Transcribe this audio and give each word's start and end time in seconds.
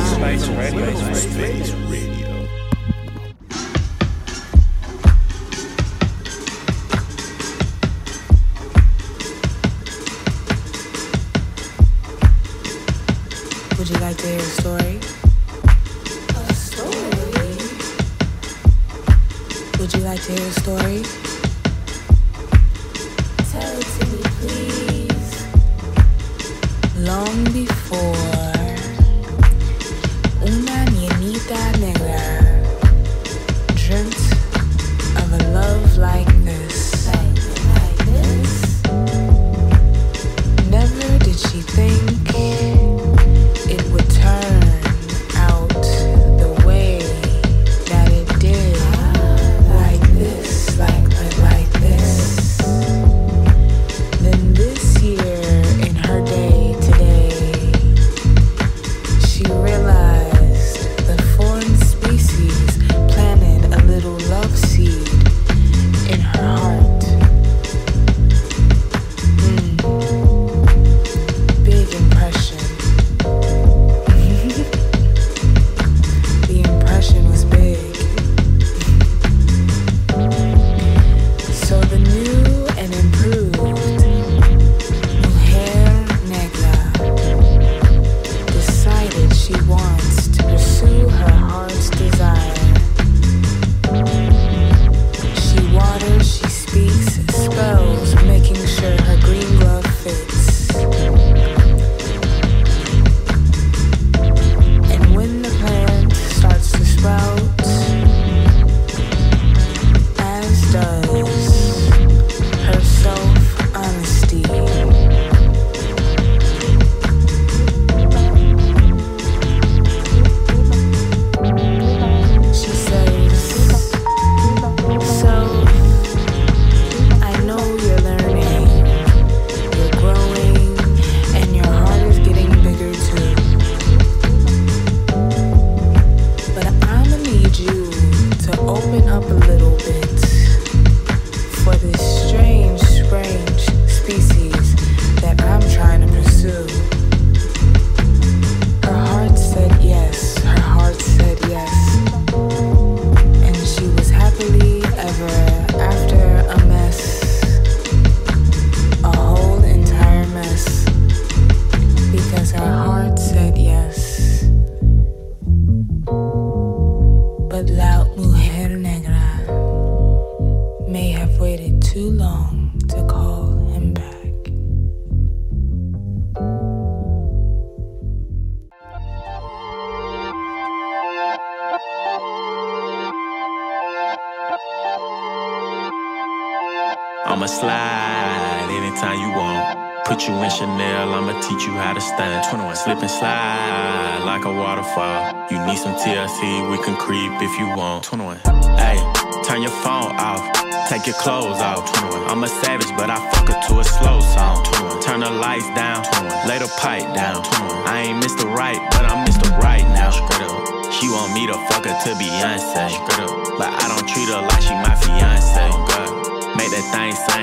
Space 0.00 0.48
Radio. 0.48 1.14
Space 1.14 1.74
Radio. 1.88 2.19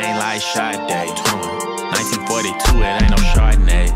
Sing 0.07 0.17
like 0.17 0.41
Sade. 0.41 0.79
1942, 0.79 2.79
it 2.79 3.01
ain't 3.01 3.11
no 3.11 3.17
Chardonnay. 3.33 3.87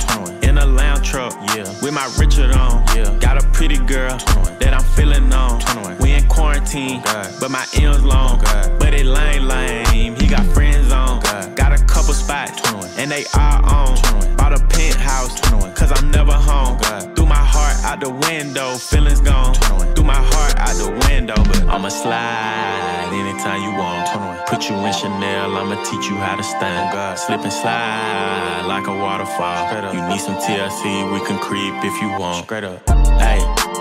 In 0.44 0.58
a 0.58 0.66
lounge 0.66 1.08
truck, 1.08 1.34
yeah. 1.56 1.64
With 1.82 1.94
my 1.94 2.12
Richard 2.18 2.52
on, 2.52 2.84
yeah. 2.96 3.16
Got 3.20 3.44
a 3.44 3.48
pretty 3.50 3.78
girl 3.78 4.18
that 4.60 4.74
I'm 4.74 4.84
feeling 4.96 5.32
on. 5.34 5.62
We 6.00 6.14
in 6.14 6.28
quarantine, 6.28 7.02
but 7.40 7.50
my 7.50 7.66
M's 7.76 8.04
long. 8.04 8.40
But 8.80 8.94
it 8.94 9.06
lame, 9.06 9.48
lame. 9.48 10.16
He 10.16 10.28
got 10.28 10.46
friends 10.48 10.92
on. 10.92 11.22
Got 11.56 11.74
a 11.79 11.84
couple 11.85 12.13
spots, 12.13 12.62
and 12.97 13.12
they 13.12 13.25
all 13.34 13.66
on. 13.66 14.35
Bought 14.38 14.53
a 14.53 14.59
penthouse, 14.68 15.40
cause 15.78 15.91
I'm 15.91 16.12
never 16.12 16.34
home. 16.34 16.78
Threw 17.16 17.25
my 17.25 17.35
heart 17.35 17.75
out 17.84 18.00
the 18.00 18.09
window, 18.09 18.75
feelings 18.75 19.22
gone. 19.22 19.53
Threw 19.96 20.03
my 20.03 20.16
heart 20.16 20.56
out 20.57 20.75
the 20.78 20.91
window, 21.07 21.35
but 21.35 21.63
I'ma 21.68 21.90
slide 21.90 23.09
anytime 23.12 23.62
you 23.62 23.74
want. 23.78 24.47
Put 24.47 24.69
you 24.69 24.75
in 24.75 24.94
Chanel, 24.94 25.56
I'ma 25.57 25.84
teach 25.84 26.09
you 26.09 26.16
how 26.16 26.35
to 26.35 26.44
stand. 26.44 27.18
Slip 27.18 27.41
and 27.41 27.53
slide 27.53 28.63
like 28.68 28.88
a 28.88 28.95
waterfall. 28.95 29.94
You 29.94 30.01
need 30.10 30.19
some 30.19 30.36
TLC, 30.36 31.12
we 31.13 31.19
can 31.25 31.38
creep 31.39 31.74
if 31.83 32.01
you 32.01 32.10
want. 32.19 32.45
Straight 32.45 32.63
up. 32.63 32.89
Hey, 33.19 33.39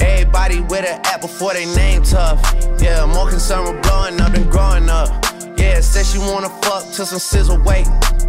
Everybody 0.00 0.60
with 0.60 0.84
an 0.84 1.00
app 1.04 1.20
before 1.20 1.54
they 1.54 1.66
name 1.74 2.02
tough. 2.02 2.40
Yeah, 2.80 3.06
more 3.06 3.28
concerned 3.28 3.74
with 3.74 3.82
blowing 3.82 4.20
up 4.20 4.32
than 4.32 4.48
growing 4.50 4.88
up. 4.88 5.08
Yeah, 5.56 5.80
said 5.80 6.06
she 6.06 6.18
wanna 6.18 6.50
fuck 6.62 6.84
till 6.92 7.06
some 7.06 7.18
SZA 7.18 7.64
wait. 7.64 7.86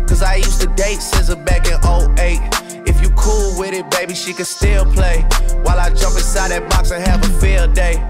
Cause 0.07 0.24
I 0.24 0.36
used 0.36 0.60
to 0.62 0.68
date 0.68 1.00
SZA 1.00 1.45
back 1.45 1.68
in 1.68 1.77
08. 2.18 2.88
If 2.88 3.01
you 3.01 3.10
cool 3.12 3.57
with 3.60 3.74
it, 3.74 3.89
baby, 3.92 4.16
she 4.16 4.33
can 4.33 4.45
still 4.45 4.86
play. 4.86 5.21
While 5.63 5.80
I 5.80 5.89
jump 5.89 6.16
inside 6.16 6.50
that 6.50 6.69
box 6.69 6.92
and 6.92 7.06
have 7.07 7.24
a 7.24 7.39
field 7.39 7.75
day. 7.75 8.04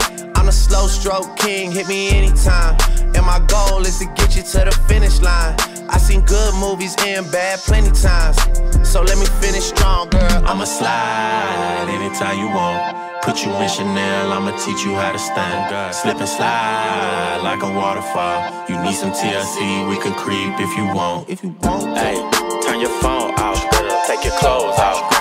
I'm 0.50 0.54
a 0.54 0.58
slow 0.58 0.88
stroke 0.88 1.38
king, 1.38 1.72
hit 1.72 1.88
me 1.88 2.10
anytime. 2.10 2.76
And 3.14 3.24
my 3.24 3.38
goal 3.46 3.86
is 3.86 4.00
to 4.00 4.06
get 4.18 4.36
you 4.36 4.42
to 4.42 4.66
the 4.66 4.72
finish 4.90 5.22
line. 5.22 5.56
I 5.88 6.00
seen 6.00 6.22
good 6.22 6.56
movies 6.56 6.96
and 7.06 7.32
bad 7.32 7.60
plenty 7.60 7.92
times. 7.92 8.38
So 8.82 9.04
let 9.04 9.20
me 9.20 9.28
finish 9.46 9.66
strong, 9.66 10.10
girl. 10.10 10.42
I'ma 10.50 10.64
slide 10.64 11.86
anytime 11.94 12.40
you 12.40 12.50
want. 12.50 12.82
Put 13.22 13.46
you 13.46 13.52
in 13.62 13.70
Chanel, 13.70 14.34
I'ma 14.34 14.58
teach 14.58 14.84
you 14.84 14.96
how 14.96 15.12
to 15.12 15.20
stand. 15.20 15.94
Slip 15.94 16.18
and 16.18 16.28
slide 16.28 17.42
like 17.44 17.62
a 17.62 17.72
waterfall. 17.72 18.66
You 18.68 18.82
need 18.82 18.96
some 18.96 19.12
TLC, 19.12 19.88
we 19.88 20.02
can 20.02 20.16
creep 20.16 20.60
if 20.60 20.76
you 20.76 20.86
want. 20.96 21.30
If 21.30 21.44
you 21.44 21.56
want, 21.62 21.96
hey, 21.96 22.18
turn 22.66 22.80
your 22.80 22.96
phone 23.06 23.36
off, 23.38 23.62
take 24.08 24.24
your 24.24 24.34
clothes 24.40 24.80
off. 24.80 25.20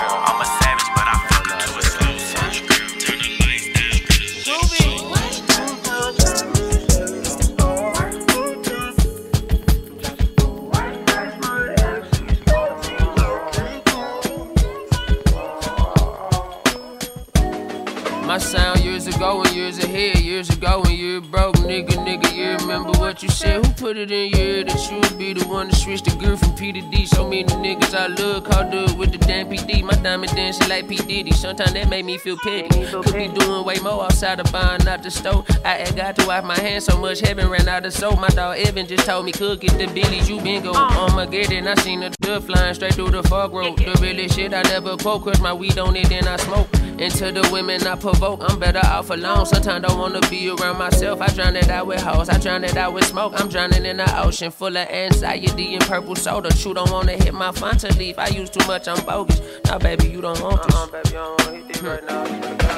Be 25.65 25.69
the 25.71 25.75
switch 25.75 26.01
the 26.03 26.11
gear 26.11 26.37
from 26.37 26.55
P 26.55 26.71
to 26.71 26.81
D? 26.81 27.05
So 27.05 27.27
many 27.27 27.43
niggas 27.43 27.93
I 27.93 28.07
look, 28.07 28.47
how 28.47 28.63
do 28.63 28.93
with 28.95 29.11
the 29.11 29.17
damn 29.17 29.49
PD. 29.49 29.83
My 29.83 29.93
diamond 29.93 30.35
dancing 30.35 30.69
like 30.69 30.87
P 30.87 30.95
Diddy. 30.95 31.31
Sometimes 31.31 31.73
that 31.73 31.89
make 31.89 32.05
me 32.05 32.17
feel 32.17 32.37
petty. 32.37 32.85
Could 32.85 33.13
be 33.13 33.27
doing 33.27 33.65
way 33.65 33.79
more 33.79 34.03
outside 34.03 34.39
of 34.39 34.51
buying 34.51 34.87
out 34.87 35.03
the 35.03 35.11
store. 35.11 35.43
I 35.65 35.77
had 35.77 35.95
got 35.95 36.15
to 36.17 36.27
wipe 36.27 36.43
my 36.43 36.57
hands 36.57 36.85
so 36.85 36.97
much, 36.97 37.19
heaven 37.19 37.49
ran 37.49 37.67
out 37.67 37.85
of 37.85 37.93
soap. 37.93 38.19
My 38.19 38.29
dog 38.29 38.57
Evan 38.57 38.87
just 38.87 39.05
told 39.05 39.25
me, 39.25 39.31
cook 39.31 39.63
it 39.63 39.77
the 39.77 39.87
Billies, 39.87 40.29
you 40.29 40.39
been 40.41 40.63
go. 40.63 40.73
Armageddon, 40.73 41.67
I 41.67 41.75
seen 41.75 42.01
the 42.01 42.09
dove 42.21 42.45
flying 42.45 42.73
straight 42.73 42.93
through 42.93 43.11
the 43.11 43.23
fog 43.23 43.53
road. 43.53 43.77
The 43.77 43.97
really 44.01 44.27
shit 44.29 44.53
I 44.53 44.61
never 44.63 44.97
quote, 44.97 45.23
crush 45.23 45.39
my 45.39 45.53
weed 45.53 45.77
on 45.77 45.95
it, 45.95 46.09
then 46.09 46.27
I 46.27 46.37
smoke. 46.37 46.67
Into 46.99 47.31
the 47.31 47.49
women 47.49 47.87
I 47.87 47.95
provoke, 47.95 48.43
I'm 48.43 48.59
better 48.59 48.85
off 48.85 49.09
alone. 49.09 49.45
Sometimes 49.45 49.87
don't 49.87 49.97
wanna 49.97 50.19
be 50.29 50.49
around 50.49 50.77
myself. 50.77 51.21
I 51.21 51.27
drown 51.27 51.55
it 51.55 51.69
out 51.69 51.87
with 51.87 52.01
hoes, 52.01 52.27
I 52.27 52.37
drown 52.37 52.65
it 52.65 52.75
out 52.75 52.93
with 52.93 53.05
smoke. 53.05 53.39
I'm 53.39 53.47
drowning 53.47 53.85
in 53.85 53.97
the 53.97 54.21
ocean 54.21 54.51
full 54.51 54.75
of 54.75 54.89
anxiety 54.89 55.75
and 55.75 55.85
purple 55.85 56.17
soda. 56.17 56.49
True, 56.49 56.73
don't 56.73 56.91
wanna 56.91 57.13
hit 57.13 57.33
my 57.33 57.51
Fanta 57.51 57.97
leaf. 57.97 58.19
I 58.19 58.27
use 58.27 58.49
too 58.49 58.67
much, 58.67 58.89
I'm 58.89 59.01
bogus. 59.05 59.41
Now, 59.65 59.79
baby, 59.79 60.09
you 60.09 60.19
don't 60.19 60.41
want 60.41 60.61
this. 60.63 60.75
Uh-uh, 60.75 60.87
baby, 60.87 61.09
you 61.09 61.15
don't 61.15 61.67
this 61.67 61.81
right 61.81 62.05
now. 62.05 62.68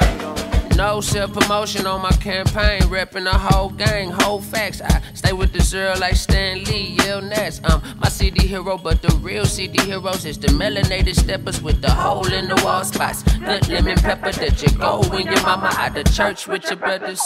No 0.76 1.00
self 1.00 1.32
promotion 1.32 1.86
on 1.86 2.02
my 2.02 2.10
campaign, 2.12 2.82
reppin' 2.82 3.24
the 3.24 3.36
whole 3.36 3.68
gang, 3.70 4.10
whole 4.10 4.40
facts. 4.40 4.80
I 4.80 5.00
stay 5.14 5.32
with 5.32 5.52
the 5.52 5.60
zero 5.60 5.94
like 6.00 6.16
Stan 6.16 6.64
Lee, 6.64 6.96
Yale 6.98 7.20
Ness. 7.20 7.60
Um, 7.64 7.82
my 7.98 8.08
city 8.08 8.46
hero, 8.46 8.78
but 8.78 9.02
the 9.02 9.14
real 9.16 9.44
city 9.44 9.82
heroes 9.84 10.24
is 10.24 10.38
the 10.38 10.48
melanated 10.48 11.14
steppers 11.14 11.62
with 11.62 11.80
the 11.82 11.90
hole 11.90 12.32
in 12.32 12.48
the 12.48 12.60
wall 12.64 12.84
spots. 12.84 13.22
Good 13.22 13.68
lemon 13.68 13.96
pepper 13.96 14.32
that 14.32 14.62
you 14.62 14.68
go 14.78 15.02
when 15.10 15.26
your 15.26 15.42
mama 15.42 15.70
out 15.74 15.94
the 15.94 16.04
church 16.04 16.46
with 16.48 16.64
your 16.64 16.76
brothers. 16.76 17.20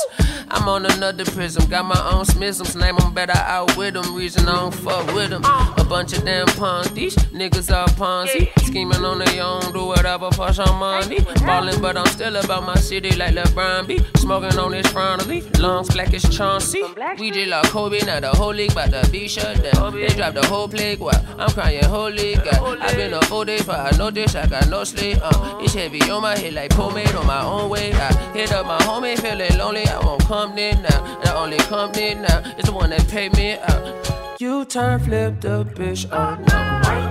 I'm 0.49 0.69
on 0.69 0.85
another 0.87 1.25
prism, 1.25 1.69
got 1.71 1.85
my 1.85 2.11
own 2.13 2.25
smisms, 2.25 2.79
name 2.79 2.97
'em 3.01 3.15
better 3.15 3.37
out 3.39 3.77
with 3.77 3.95
them, 3.95 4.15
Reason 4.15 4.49
I 4.49 4.55
don't 4.57 4.75
fuck 4.75 5.07
with 5.15 5.31
them. 5.31 5.45
A 5.45 5.85
bunch 5.85 6.13
of 6.17 6.25
damn 6.25 6.47
pawns, 6.59 6.91
these 6.91 7.17
niggas 7.33 7.71
are 7.75 7.89
Ponzi. 7.97 8.51
Scheming 8.65 9.05
on 9.05 9.19
their 9.19 9.43
own, 9.43 9.73
do 9.73 9.85
whatever 9.87 10.31
for 10.33 10.53
some 10.53 10.79
money. 10.79 11.21
Ballin', 11.45 11.81
but 11.81 11.97
I'm 11.97 12.07
still 12.07 12.37
about 12.37 12.65
my 12.65 12.75
city 12.77 13.15
like 13.17 13.35
LeBron 13.37 13.87
B. 13.87 14.01
Smoking 14.17 14.59
on 14.59 14.71
this 14.73 14.87
fronto 14.89 15.25
leaf, 15.27 15.47
lungs 15.59 15.89
black 15.91 16.13
as 16.15 16.25
Chauncey. 16.37 16.83
We 17.19 17.31
just 17.31 17.49
like 17.49 17.65
Kobe, 17.71 18.01
now 18.01 18.21
the 18.21 18.29
whole 18.29 18.53
league 18.53 18.73
about 18.73 18.91
to 18.91 19.11
be 19.11 19.29
shut 19.29 19.63
down. 19.63 19.95
They 19.95 20.09
dropped 20.09 20.35
the 20.35 20.47
whole 20.47 20.69
plague 20.69 21.01
while 21.01 21.25
I'm 21.39 21.51
crying, 21.51 21.85
holy 21.85 22.35
God. 22.37 22.79
I've 22.81 22.97
been 22.97 23.15
up 23.15 23.25
four 23.25 23.45
day, 23.45 23.61
but 23.67 23.95
I 23.95 23.97
know 23.97 24.11
this, 24.11 24.35
I 24.35 24.47
got 24.47 24.69
no 24.69 24.85
sleep. 24.85 25.19
Uh, 25.23 25.59
it's 25.61 25.75
heavy 25.75 26.01
on 26.11 26.23
my 26.23 26.37
head 26.37 26.55
like 26.55 26.71
pomade 26.71 27.15
on 27.15 27.27
my 27.27 27.43
own 27.43 27.71
way. 27.71 27.93
I 27.93 28.13
hit 28.33 28.53
up 28.53 28.67
my 28.67 28.79
homie, 28.79 29.19
feeling 29.19 29.57
lonely. 29.59 29.87
I 29.87 29.99
won't 30.01 30.23
come 30.23 30.57
in 30.59 30.83
now. 30.83 31.21
The 31.21 31.37
only 31.37 31.59
company 31.59 32.15
now 32.15 32.41
is 32.59 32.65
the 32.65 32.73
one 32.73 32.91
that 32.91 33.07
paid 33.09 33.37
me 33.37 33.59
out. 33.59 34.41
You 34.41 34.65
turn 34.65 35.01
flip 35.01 35.41
the 35.41 35.65
bitch 35.65 36.11
out 36.13 36.41
now. 36.47 37.06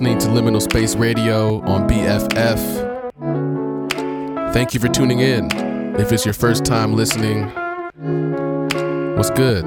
Listening 0.00 0.18
to 0.18 0.28
Liminal 0.28 0.62
Space 0.62 0.96
Radio 0.96 1.60
on 1.68 1.86
BFF. 1.86 2.58
Thank 4.54 4.72
you 4.72 4.80
for 4.80 4.88
tuning 4.88 5.20
in. 5.20 5.50
If 6.00 6.10
it's 6.10 6.24
your 6.24 6.32
first 6.32 6.64
time 6.64 6.94
listening, 6.94 7.50
what's 9.14 9.28
good? 9.28 9.66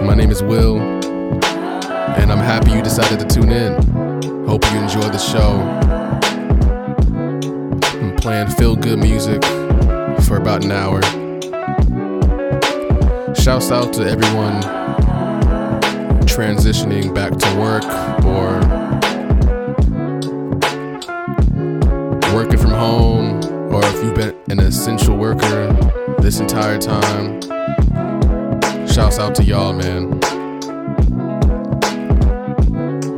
My 0.00 0.14
name 0.14 0.30
is 0.30 0.42
Will, 0.42 0.80
and 0.80 2.32
I'm 2.32 2.38
happy 2.38 2.70
you 2.70 2.80
decided 2.80 3.20
to 3.20 3.26
tune 3.26 3.50
in. 3.50 3.74
Hope 4.46 4.64
you 4.72 4.78
enjoy 4.78 5.10
the 5.10 5.18
show. 5.18 5.60
I'm 8.00 8.16
playing 8.16 8.48
feel 8.52 8.74
good 8.74 9.00
music 9.00 9.44
for 10.24 10.38
about 10.38 10.64
an 10.64 10.72
hour. 10.72 11.02
Shouts 13.34 13.70
out 13.70 13.92
to 13.94 14.08
everyone 14.08 14.81
transitioning 16.32 17.14
back 17.14 17.36
to 17.36 17.60
work 17.60 17.84
or 18.24 18.58
working 22.34 22.56
from 22.56 22.70
home, 22.70 23.38
or 23.70 23.84
if 23.84 24.02
you've 24.02 24.14
been 24.14 24.34
an 24.48 24.58
essential 24.60 25.14
worker 25.14 25.70
this 26.20 26.40
entire 26.40 26.78
time, 26.78 27.38
shouts 28.86 29.18
out 29.18 29.34
to 29.34 29.44
y'all, 29.44 29.74
man. 29.74 30.18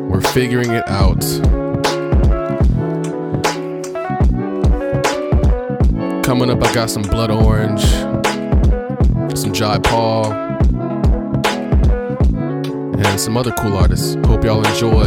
We're 0.09 0.21
figuring 0.21 0.73
it 0.73 0.88
out. 0.88 1.21
Coming 6.25 6.50
up, 6.50 6.61
I 6.64 6.75
got 6.75 6.90
some 6.90 7.02
Blood 7.02 7.30
Orange, 7.30 7.85
some 9.38 9.52
Jai 9.52 9.78
Paul 9.78 10.43
and 13.14 13.21
some 13.21 13.37
other 13.37 13.52
cool 13.52 13.76
artists. 13.76 14.16
Hope 14.26 14.42
y'all 14.42 14.66
enjoy. 14.66 15.04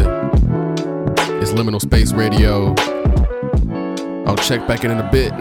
It's 1.41 1.51
Liminal 1.51 1.81
Space 1.81 2.13
Radio. 2.13 2.73
I'll 4.25 4.37
check 4.37 4.65
back 4.65 4.85
in 4.85 4.91
in 4.91 4.99
a 4.99 5.11
bit. 5.11 5.33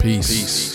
Peace. 0.00 0.28
Peace. 0.28 0.73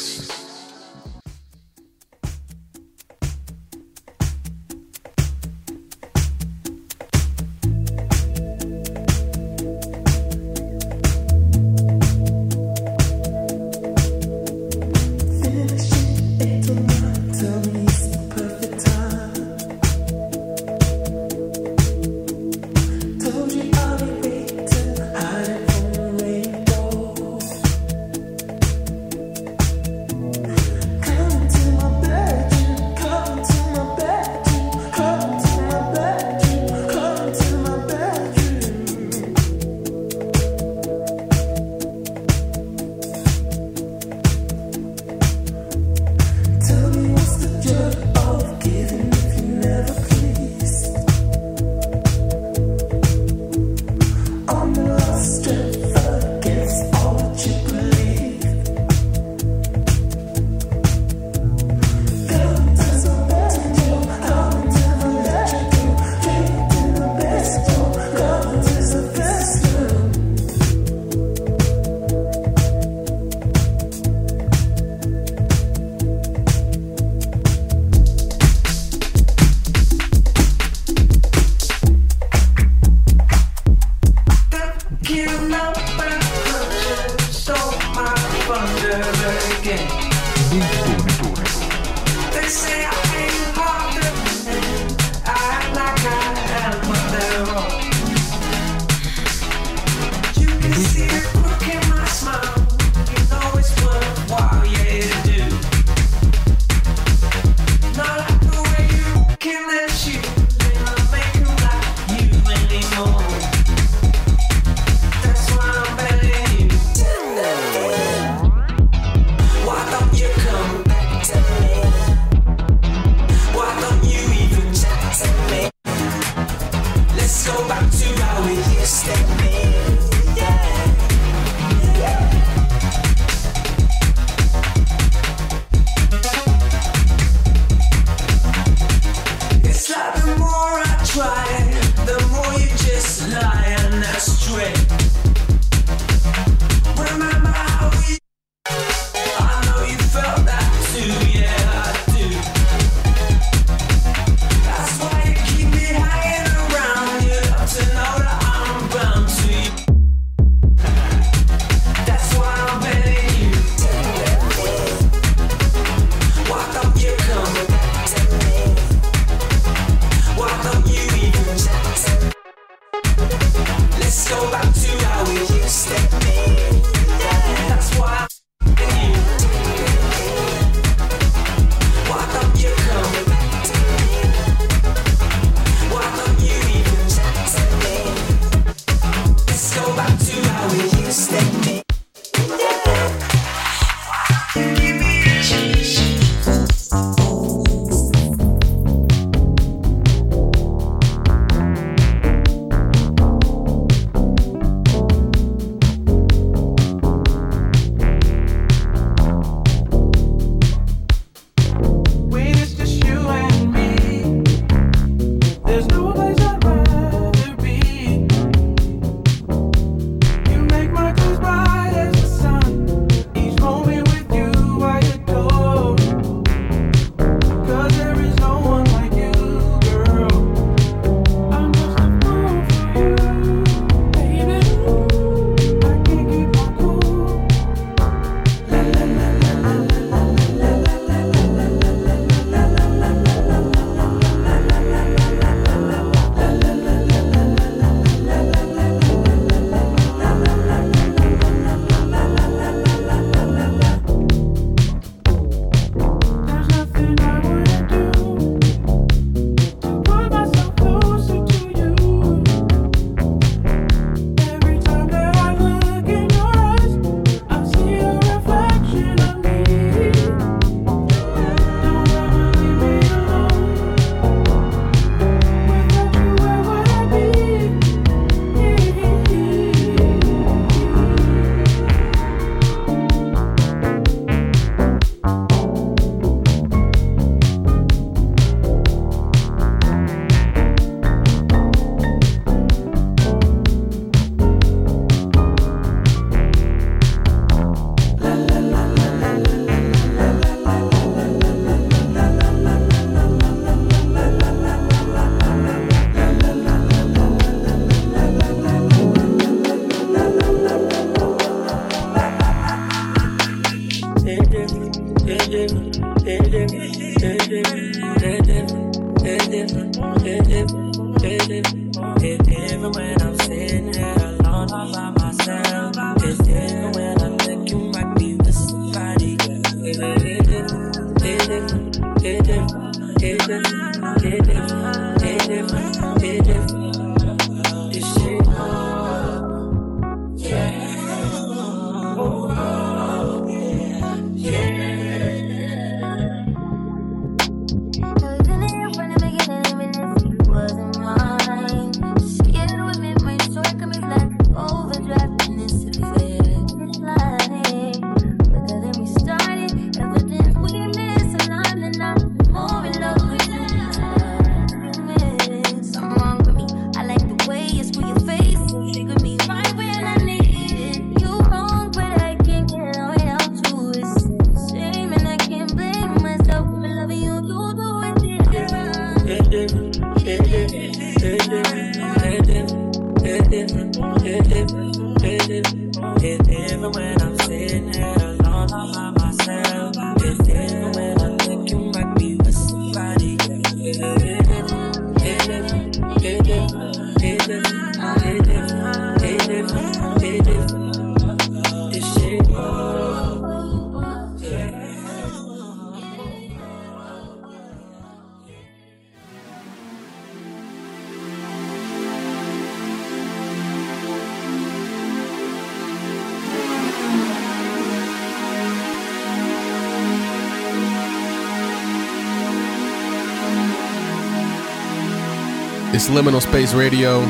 Liminal 426.20 426.42
Space 426.42 426.74
Radio. 426.74 427.22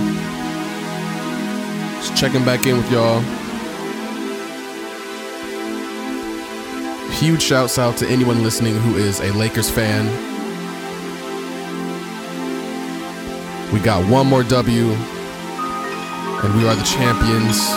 Just 2.02 2.18
checking 2.18 2.44
back 2.44 2.66
in 2.66 2.76
with 2.76 2.92
y'all. 2.92 3.22
Huge 7.12 7.40
shouts 7.40 7.78
out 7.78 7.98
to 7.98 8.08
anyone 8.08 8.42
listening 8.42 8.74
who 8.78 8.96
is 8.96 9.20
a 9.20 9.32
Lakers 9.34 9.70
fan. 9.70 10.08
We 13.72 13.80
got 13.80 14.10
one 14.10 14.26
more 14.26 14.42
W, 14.42 14.86
and 14.88 16.58
we 16.58 16.68
are 16.68 16.74
the 16.74 16.82
champions. 16.82 17.70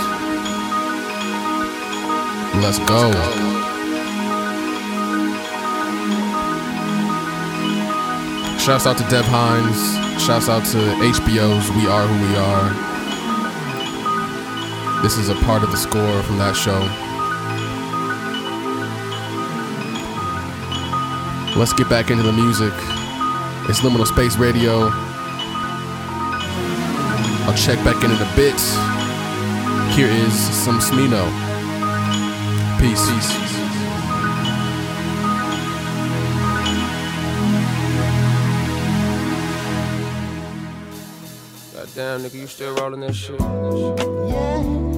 Let's 2.64 2.78
go. 2.88 3.71
Shouts 8.64 8.86
out 8.86 8.96
to 8.98 9.04
Dev 9.10 9.24
Hynes. 9.24 9.98
Shouts 10.24 10.48
out 10.48 10.64
to 10.66 10.78
HBO's 10.78 11.68
We 11.72 11.88
Are 11.88 12.06
Who 12.06 12.14
We 12.28 12.36
Are. 12.36 12.70
This 15.02 15.18
is 15.18 15.28
a 15.30 15.34
part 15.34 15.64
of 15.64 15.72
the 15.72 15.76
score 15.76 16.22
from 16.22 16.38
that 16.38 16.54
show. 16.54 16.78
Let's 21.58 21.72
get 21.72 21.88
back 21.88 22.12
into 22.12 22.22
the 22.22 22.32
music. 22.32 22.72
It's 23.68 23.80
Liminal 23.80 24.06
Space 24.06 24.36
Radio. 24.36 24.90
I'll 27.44 27.56
check 27.56 27.82
back 27.84 28.04
in 28.04 28.12
in 28.12 28.16
a 28.16 28.36
bit. 28.36 28.60
Here 29.96 30.06
is 30.06 30.32
some 30.32 30.78
Smino. 30.78 31.28
Peace. 32.78 33.10
Peace. 33.10 33.51
Goddamn, 42.12 42.30
nigga, 42.30 42.40
you 42.40 42.46
still 42.46 42.74
rolling 42.74 43.00
that 43.00 43.14
shit? 43.14 43.40
Yeah. 43.40 44.91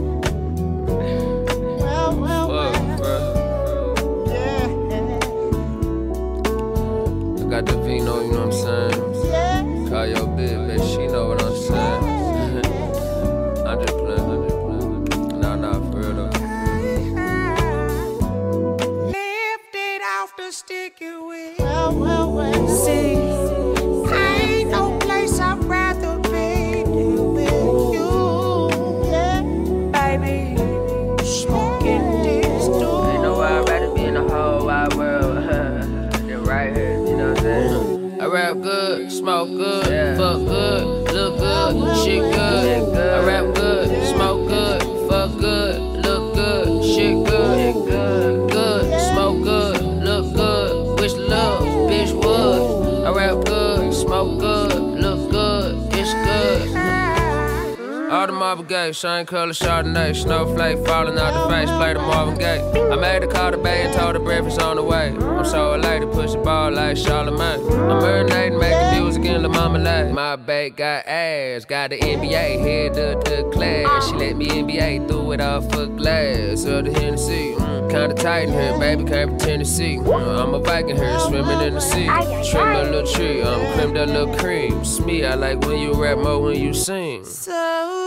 Shine 58.95 59.27
color 59.27 59.53
Chardonnay, 59.53 60.15
snowflake 60.15 60.87
falling 60.87 61.19
out 61.19 61.35
the 61.35 61.53
face, 61.53 61.69
play 61.69 61.95
the 61.95 61.99
Marvin 61.99 62.39
Gaye. 62.39 62.63
I 62.93 62.95
made 62.95 63.25
a 63.25 63.27
call 63.27 63.51
to 63.51 63.59
Bay 63.59 63.83
and 63.83 63.93
told 63.93 64.15
her 64.15 64.21
breakfast 64.21 64.63
on 64.63 64.77
the 64.77 64.85
way. 64.85 65.09
I'm 65.09 65.45
so 65.45 65.75
elated, 65.75 66.13
push 66.13 66.33
the 66.33 66.39
ball 66.39 66.71
like 66.71 66.97
Charlamagne. 66.97 67.59
I'm 67.91 68.01
marinating, 68.01 68.61
making 68.61 69.03
music 69.03 69.25
in 69.25 69.43
the 69.43 69.49
marmalade. 69.49 70.15
My 70.15 70.37
babe 70.37 70.77
got 70.77 71.07
ass, 71.09 71.65
got 71.65 71.91
the 71.91 71.99
NBA, 71.99 72.61
head 72.61 72.97
up 72.97 73.25
the 73.25 73.51
class. 73.53 74.09
She 74.09 74.15
let 74.15 74.37
me 74.37 74.47
NBA, 74.47 75.09
threw 75.09 75.33
it 75.33 75.41
off 75.41 75.65
for 75.73 75.87
glass. 75.87 76.65
Of 76.65 76.85
the 76.85 76.93
Hennessy, 76.93 77.55
mm, 77.55 77.91
kinda 77.91 78.15
tight 78.15 78.49
in 78.49 78.53
here, 78.53 78.79
baby, 78.79 79.05
came 79.05 79.31
from 79.31 79.39
Tennessee. 79.39 79.97
Mm, 79.97 80.41
I'm 80.41 80.55
a 80.55 80.61
Viking 80.61 80.97
here, 80.97 81.19
swimming 81.19 81.61
in 81.63 81.75
the 81.75 81.81
sea. 81.81 82.07
Trim 82.49 82.77
a 82.77 82.85
little 82.85 83.13
tree, 83.13 83.43
I'm 83.43 83.73
creamed 83.73 83.97
that 83.97 84.09
little 84.09 84.35
cream. 84.37 84.81
It's 84.81 85.01
me, 85.01 85.25
I 85.25 85.35
like 85.35 85.61
when 85.63 85.81
you 85.81 85.95
rap 85.95 86.19
more 86.19 86.41
when 86.41 86.61
you 86.61 86.73
sing. 86.73 87.25
So, 87.25 88.04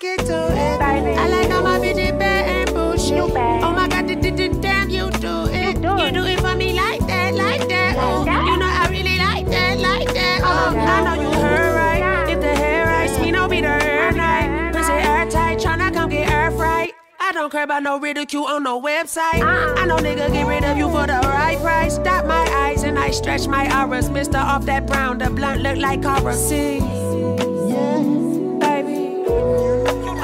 to 0.00 0.48
it. 0.52 0.80
I 0.80 1.28
like 1.28 1.50
all 1.50 1.62
my 1.62 1.78
bitches 1.78 2.18
bad 2.18 2.68
and 2.68 2.74
bullshit. 2.74 3.18
Oh 3.18 3.72
my 3.72 3.88
god, 3.88 4.06
damn, 4.06 4.90
you 4.90 5.10
do 5.10 5.46
it. 5.50 5.76
You 5.76 6.12
do 6.12 6.24
it 6.24 6.40
for 6.40 6.54
me 6.54 6.72
like 6.74 7.00
that, 7.06 7.34
like 7.34 7.68
that. 7.68 7.96
Oh, 7.98 8.20
you 8.24 8.56
know 8.58 8.66
I 8.66 8.88
really 8.90 9.18
like 9.18 9.46
that, 9.48 9.78
like 9.78 10.12
that. 10.14 10.40
Oh, 10.42 10.76
I 10.76 11.02
know 11.04 11.22
you 11.22 11.30
heard 11.30 11.74
right. 11.74 12.28
If 12.28 12.40
the 12.40 12.54
hair 12.54 12.86
right, 12.86 13.20
me 13.20 13.30
no 13.30 13.48
be 13.48 13.60
the 13.60 13.68
hair 13.68 14.12
night. 14.12 14.72
Pussy 14.72 14.92
airtight, 14.92 15.58
tryna 15.58 15.92
come 15.92 16.10
get 16.10 16.28
air 16.30 16.50
fright. 16.50 16.92
I 17.18 17.32
don't 17.32 17.50
care 17.50 17.64
about 17.64 17.82
no 17.82 17.98
ridicule 17.98 18.44
on 18.44 18.62
no 18.62 18.80
website. 18.80 19.42
I 19.42 19.84
know 19.86 19.96
nigga 19.96 20.32
get 20.32 20.46
rid 20.46 20.64
of 20.64 20.76
you 20.76 20.88
for 20.90 21.06
the 21.06 21.20
right 21.24 21.58
price. 21.58 21.94
Stop 21.96 22.26
my 22.26 22.46
eyes 22.54 22.82
and 22.84 22.98
I 22.98 23.10
stretch 23.10 23.48
my 23.48 23.82
auras. 23.82 24.10
Mister 24.10 24.38
off 24.38 24.64
that 24.66 24.86
brown, 24.86 25.18
the 25.18 25.30
blunt 25.30 25.62
look 25.62 25.78
like 25.78 26.02
Cara. 26.02 26.34
See. 26.34 26.80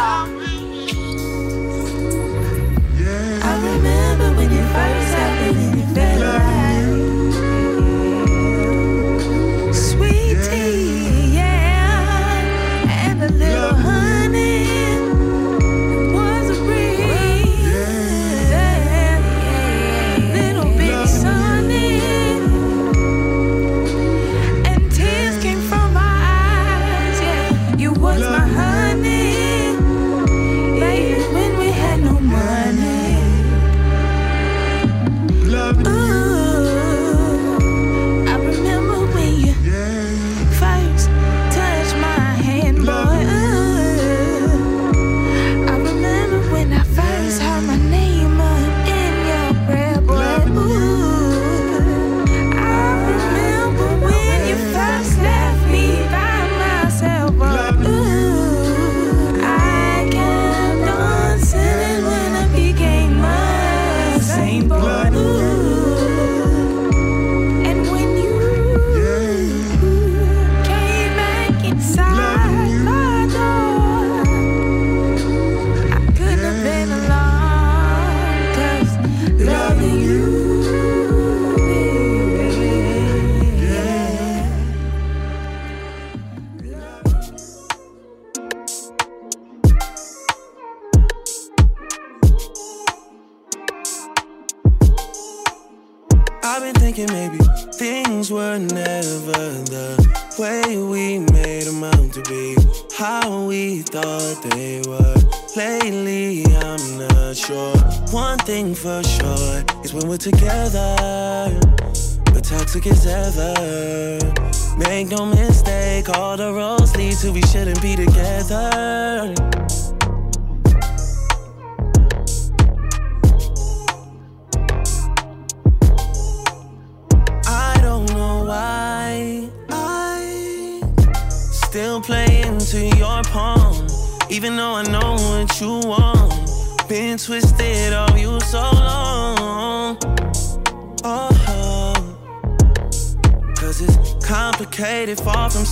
You 0.03 0.32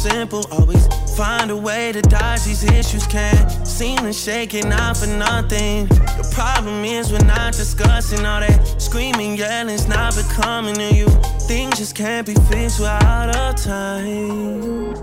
simple. 0.00 0.44
Always 0.50 0.86
find 1.16 1.50
a 1.50 1.56
way 1.56 1.92
to 1.92 2.00
dodge 2.00 2.44
these 2.44 2.64
issues. 2.64 3.06
Can't 3.06 3.66
seem 3.66 3.98
to 3.98 4.12
shake 4.12 4.54
it 4.54 4.66
Not 4.66 4.96
for 4.96 5.06
nothing. 5.06 5.86
The 5.86 6.30
problem 6.32 6.84
is 6.84 7.12
we're 7.12 7.18
not 7.24 7.52
discussing 7.52 8.24
all 8.24 8.40
that 8.40 8.80
screaming, 8.80 9.36
yelling's 9.36 9.86
not 9.86 10.16
becoming 10.16 10.76
to 10.76 10.94
you. 10.94 11.08
Things 11.48 11.78
just 11.78 11.94
can't 11.94 12.26
be 12.26 12.34
fixed 12.34 12.80
without 12.80 13.28
a 13.36 13.52
time. 13.62 14.99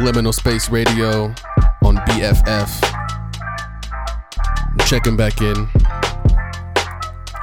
Liminal 0.00 0.32
Space 0.32 0.70
Radio 0.70 1.26
on 1.84 1.96
BFF. 2.08 2.70
Checking 4.86 5.14
back 5.14 5.42
in. 5.42 5.68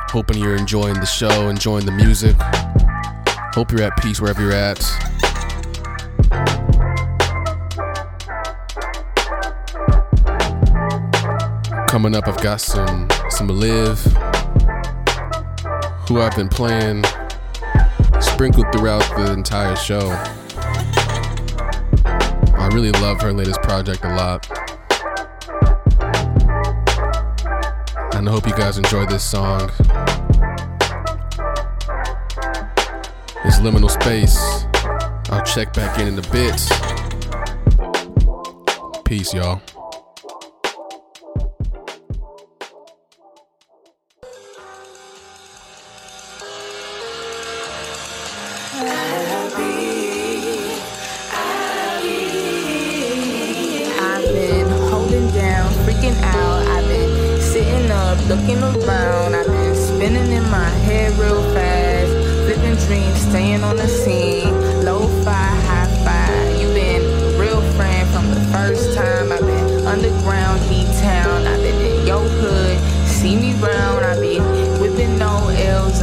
Hoping 0.09 0.39
you're 0.39 0.55
enjoying 0.55 0.95
the 0.95 1.05
show, 1.05 1.49
enjoying 1.49 1.85
the 1.85 1.91
music. 1.91 2.35
Hope 3.53 3.71
you're 3.71 3.83
at 3.83 3.95
peace 4.01 4.19
wherever 4.19 4.41
you're 4.41 4.53
at. 4.53 4.79
Coming 11.87 12.15
up, 12.15 12.27
I've 12.27 12.41
got 12.41 12.59
some 12.59 13.07
some 13.29 13.49
Liv.e. 13.49 14.09
Who 16.07 16.21
I've 16.21 16.35
been 16.35 16.49
playing 16.49 17.03
sprinkled 18.19 18.65
throughout 18.73 19.07
the 19.15 19.31
entire 19.31 19.75
show. 19.75 20.36
I 22.67 22.69
really 22.73 22.91
love 22.91 23.21
her 23.21 23.31
latest 23.31 23.61
project 23.61 24.03
a 24.03 24.13
lot. 24.13 24.45
And 28.13 28.27
I 28.27 28.29
hope 28.29 28.45
you 28.45 28.51
guys 28.51 28.77
enjoy 28.77 29.05
this 29.05 29.23
song. 29.23 29.71
It's 33.45 33.59
Liminal 33.59 33.89
Space. 33.89 34.65
I'll 35.31 35.45
check 35.45 35.71
back 35.71 35.97
in 35.97 36.09
in 36.09 36.19
a 36.19 36.21
bit. 36.29 36.59
Peace, 39.05 39.33
y'all. 39.33 39.61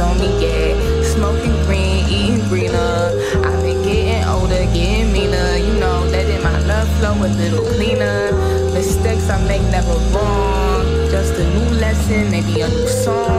on 0.05 0.19
me 0.19 0.29
yet. 0.39 0.73
Smoking 1.03 1.57
green, 1.65 2.05
eating 2.07 2.47
greener. 2.47 3.11
I've 3.47 3.61
been 3.65 3.81
getting 3.83 4.23
older, 4.29 4.63
getting 4.73 5.11
meaner. 5.11 5.57
You 5.57 5.73
know, 5.79 5.97
letting 6.13 6.41
my 6.43 6.57
love 6.71 6.87
flow 6.97 7.15
a 7.27 7.29
little 7.41 7.65
cleaner. 7.73 8.31
Mistakes 8.73 9.29
I 9.29 9.37
make 9.47 9.65
never 9.75 9.97
wrong. 10.13 10.85
Just 11.09 11.33
a 11.33 11.45
new 11.55 11.69
lesson, 11.83 12.31
maybe 12.31 12.61
a 12.61 12.69
new 12.69 12.87
song. 12.87 13.34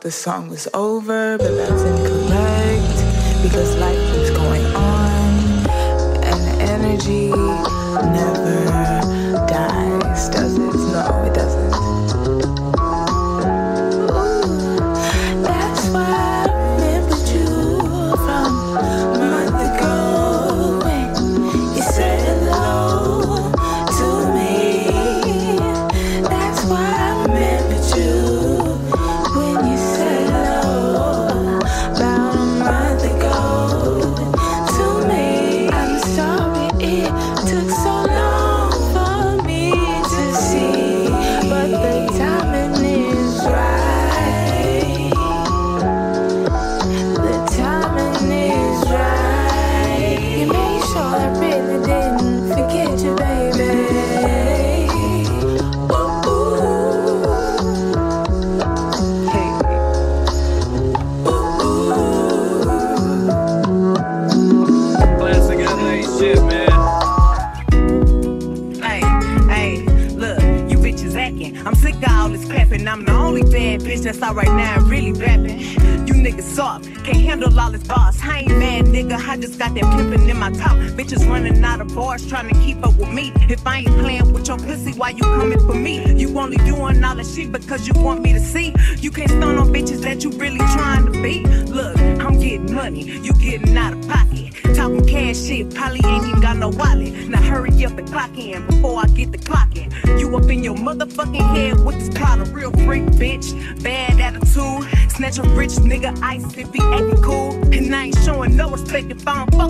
Thought 0.00 0.06
the 0.06 0.10
song 0.10 0.48
was 0.48 0.66
over, 0.72 1.36
but 1.36 1.54
that's 1.56 1.82
incorrect 1.82 2.39
got 79.56 79.74
that 79.74 79.84
pimpin' 79.84 80.28
in 80.28 80.38
my 80.38 80.50
top. 80.50 80.76
Bitches 80.96 81.28
running 81.28 81.62
out 81.64 81.80
of 81.80 81.94
bars 81.94 82.26
trying 82.26 82.48
to 82.48 82.54
keep 82.60 82.84
up 82.84 82.96
with 82.96 83.12
me. 83.12 83.32
If 83.48 83.66
I 83.66 83.78
ain't 83.78 83.98
playing 83.98 84.32
with 84.32 84.48
your 84.48 84.58
pussy, 84.58 84.92
why 84.92 85.10
you 85.10 85.22
coming 85.22 85.60
for 85.60 85.74
me? 85.74 86.14
You 86.14 86.38
only 86.38 86.56
doing 86.58 87.02
all 87.02 87.16
this 87.16 87.34
shit 87.34 87.52
because 87.52 87.86
you 87.86 87.94
want 87.94 88.22
me 88.22 88.32
to 88.32 88.40
see. 88.40 88.74
You 88.98 89.10
can't 89.10 89.30
stun 89.30 89.56
on 89.56 89.68
bitches 89.68 90.02
that 90.02 90.22
you 90.24 90.30
really 90.30 90.58
trying 90.58 91.06
to 91.06 91.12
be. 91.12 91.44
Look, 91.44 91.98
I'm 91.98 92.38
getting 92.38 92.74
money, 92.74 93.02
you 93.02 93.32
getting 93.34 93.76
out 93.76 93.92
of 93.92 94.08
pocket. 94.08 94.54
Talking 94.74 95.04
cash 95.06 95.38
shit, 95.38 95.74
probably 95.74 96.00
ain't 96.06 96.26
even 96.26 96.40
got 96.40 96.56
no 96.56 96.68
wallet. 96.68 97.12
Now 97.28 97.42
hurry 97.42 97.84
up 97.84 97.98
and 97.98 98.08
clock 98.08 98.36
in 98.38 98.66
before 98.66 99.00
I 99.00 99.06
get 99.08 99.32
the 99.32 99.38
clock 99.38 99.76
in. 99.76 99.90
You 100.18 100.36
up 100.36 100.48
in 100.48 100.62
your 100.62 100.76
motherfucking 100.76 101.54
head 101.54 101.84
with 101.84 101.98
this 101.98 102.08
plot 102.16 102.40
of 102.40 102.54
real 102.54 102.70
freak 102.70 103.04
bitch. 103.04 103.52
Bad 103.82 104.20
attitude, 104.20 105.10
snatch 105.10 105.38
a 105.38 105.42
rich 105.50 105.72
nigga 105.72 106.18
ice 106.22 106.44
if 106.56 106.72
he 106.72 106.80
acting 106.80 107.22
cool. 107.22 107.59
And 108.50 108.60
I 108.60 108.64
ain't 108.64 108.78
showing 108.78 109.08
no 109.08 109.10
if 109.10 109.28
I 109.28 109.44
don't 109.44 109.54
fuck 109.54 109.69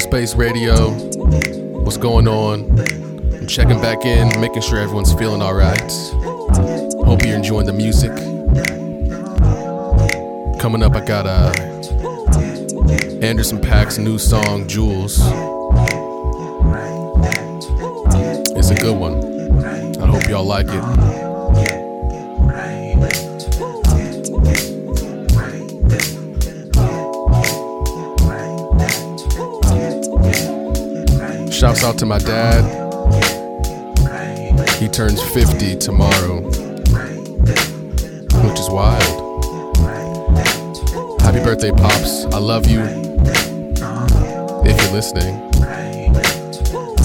Space 0.00 0.34
Radio. 0.34 0.90
What's 1.82 1.96
going 1.98 2.26
on? 2.26 2.80
I'm 3.34 3.46
checking 3.46 3.80
back 3.80 4.04
in, 4.06 4.28
making 4.40 4.62
sure 4.62 4.78
everyone's 4.78 5.12
feeling 5.12 5.42
alright. 5.42 5.92
Hope 7.04 7.22
you're 7.22 7.36
enjoying 7.36 7.66
the 7.66 7.72
music. 7.72 8.10
Coming 10.60 10.82
up, 10.82 10.94
I 10.94 11.04
got 11.04 11.26
uh, 11.26 11.52
Anderson 13.22 13.60
.Paak's 13.60 13.98
new 13.98 14.18
song, 14.18 14.66
Jewelz. 14.66 15.20
It's 18.56 18.70
a 18.70 18.74
good 18.74 18.96
one. 18.96 20.02
I 20.02 20.06
hope 20.06 20.28
y'all 20.28 20.44
like 20.44 20.66
it. 20.68 21.29
Shouts 31.60 31.84
out 31.84 31.98
to 31.98 32.06
my 32.06 32.16
dad. 32.16 32.64
He 34.78 34.88
turns 34.88 35.20
50 35.22 35.76
tomorrow, 35.76 36.40
which 38.46 38.58
is 38.58 38.70
wild. 38.70 39.44
Happy 41.20 41.44
birthday, 41.44 41.70
Pops. 41.70 42.24
I 42.32 42.38
love 42.38 42.66
you. 42.66 42.80
If 44.64 44.82
you're 44.82 44.92
listening, 44.94 45.50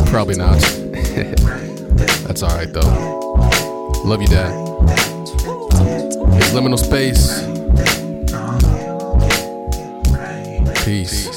probably 0.06 0.38
not. 0.38 0.62
That's 2.26 2.42
alright 2.42 2.72
though. 2.72 4.00
Love 4.06 4.22
you, 4.22 4.30
Dad. 4.30 4.54
It's 6.38 6.52
liminal 6.52 6.80
space. 6.80 7.42
Peace. 10.86 11.28
Peace. 11.28 11.35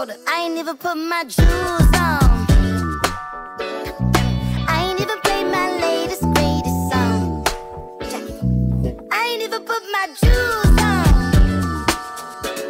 Hold 0.00 0.12
up, 0.12 0.16
I 0.26 0.44
ain't 0.44 0.56
even 0.56 0.78
put 0.78 0.94
my 0.94 1.24
jewels 1.24 1.92
on. 1.94 2.46
I 4.66 4.86
ain't 4.88 4.98
even 4.98 5.20
played 5.20 5.44
my 5.44 5.70
latest, 5.78 6.22
greatest 6.22 6.90
song. 6.90 7.44
I 9.12 9.28
ain't 9.30 9.42
even 9.42 9.62
put 9.62 9.82
my 9.92 10.06
jewels 10.18 10.78
on. 10.80 11.04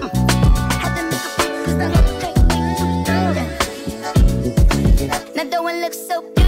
Mm. 0.01 0.17
Now 5.37 5.45
don't 5.45 5.71
it 5.71 5.81
look 5.83 5.95
so 5.95 6.40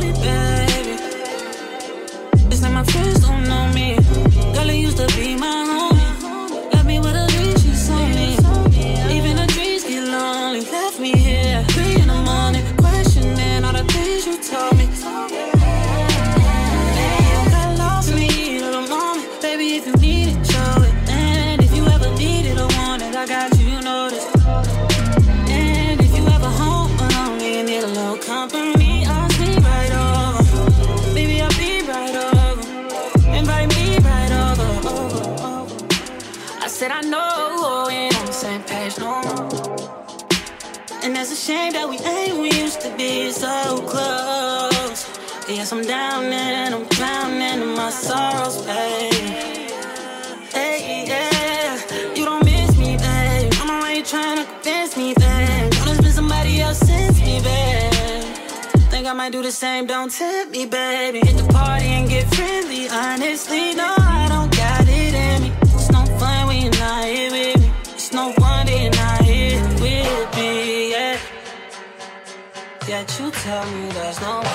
me, 0.00 0.12
baby. 0.12 0.96
It's 2.50 2.62
like 2.62 2.72
my 2.72 2.84
first. 2.84 3.29
shame 41.40 41.72
that 41.72 41.88
we 41.88 41.96
ain't 42.00 42.38
we 42.38 42.50
used 42.52 42.82
to 42.82 42.94
be 42.98 43.30
so 43.30 43.80
close. 43.88 45.08
Yes, 45.48 45.72
I'm 45.72 45.82
down 45.82 46.24
and 46.24 46.74
I'm 46.74 46.86
drowning 46.88 47.40
in 47.40 47.74
my 47.74 47.88
sorrows, 47.88 48.60
babe. 48.66 49.14
Hey, 50.52 51.06
yeah, 51.08 52.14
you 52.14 52.26
don't 52.26 52.44
miss 52.44 52.76
me, 52.76 52.98
babe. 52.98 53.52
I'm 53.56 53.70
already 53.70 54.02
trying 54.02 54.36
to 54.36 54.44
convince 54.44 54.98
me, 54.98 55.14
babe. 55.14 55.72
Know 55.72 55.84
there's 55.84 56.00
been 56.02 56.12
somebody 56.12 56.60
else 56.60 56.78
since 56.78 57.18
me, 57.20 57.40
babe. 57.40 58.24
Think 58.90 59.06
I 59.06 59.14
might 59.14 59.32
do 59.32 59.42
the 59.42 59.52
same, 59.52 59.86
don't 59.86 60.12
tempt 60.12 60.52
me, 60.52 60.66
baby. 60.66 61.20
Hit 61.20 61.38
the 61.38 61.50
party 61.50 61.86
and 61.86 62.06
get 62.06 62.26
friendly, 62.34 62.86
honestly, 62.90 63.74
no. 63.74 63.99
Yet 72.90 73.20
you 73.20 73.30
tell 73.30 73.64
me 73.70 73.88
there's 73.92 74.20
no 74.20 74.40
way. 74.40 74.46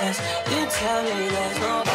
Yes, 0.00 0.20
you 0.48 0.64
tell 0.70 1.02
me 1.02 1.28
there's 1.28 1.58
no 1.58 1.82
way. 1.82 1.89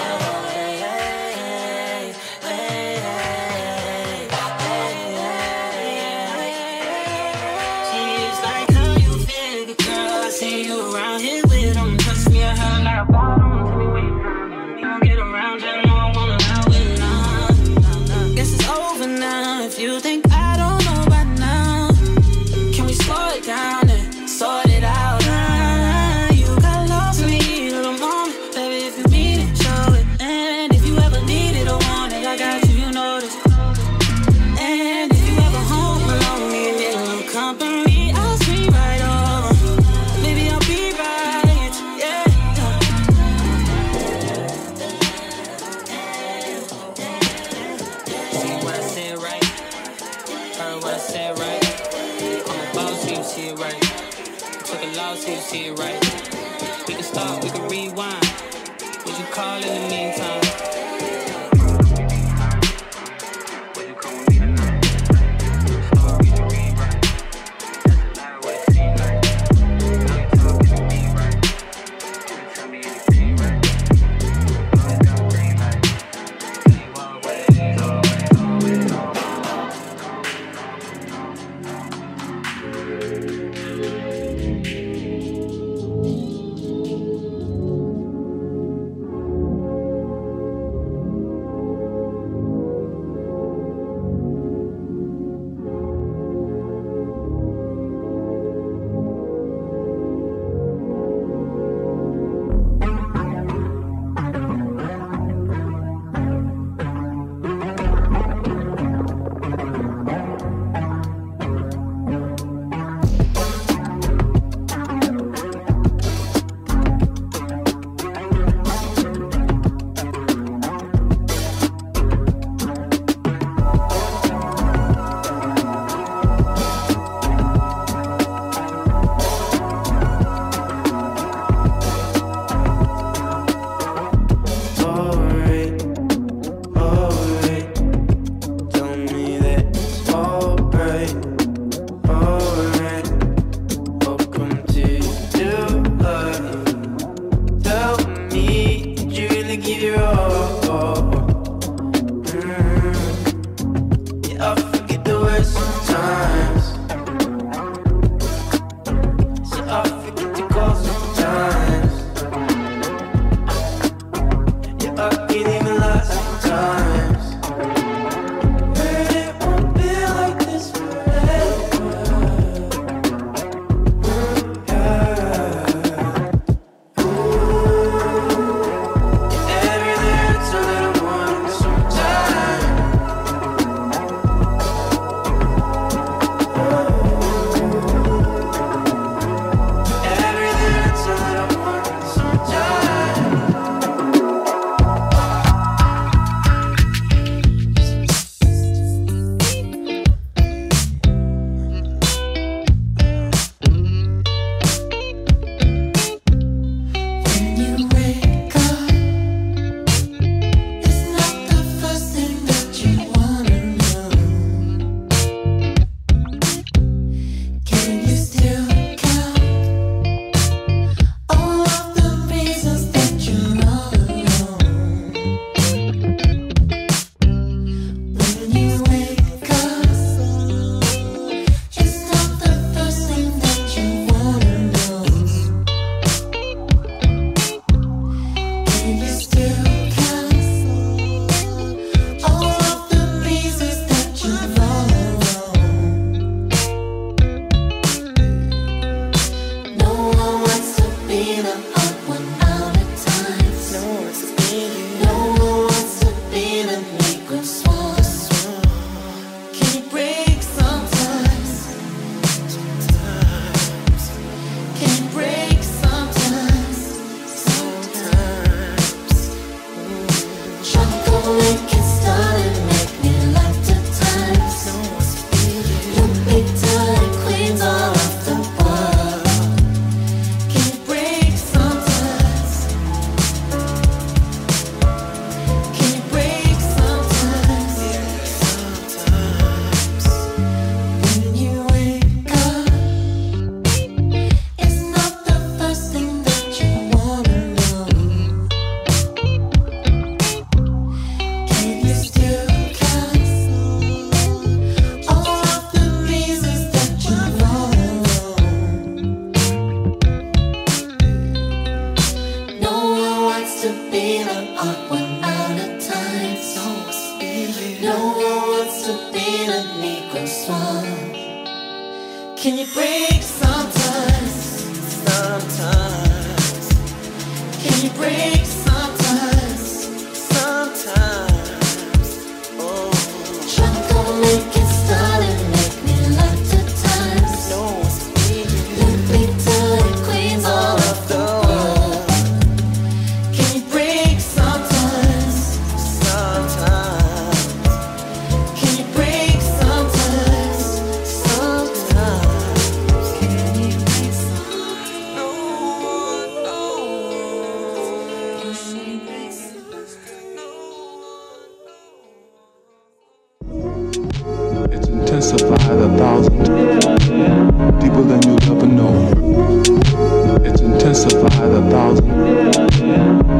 Thousand 371.76 372.08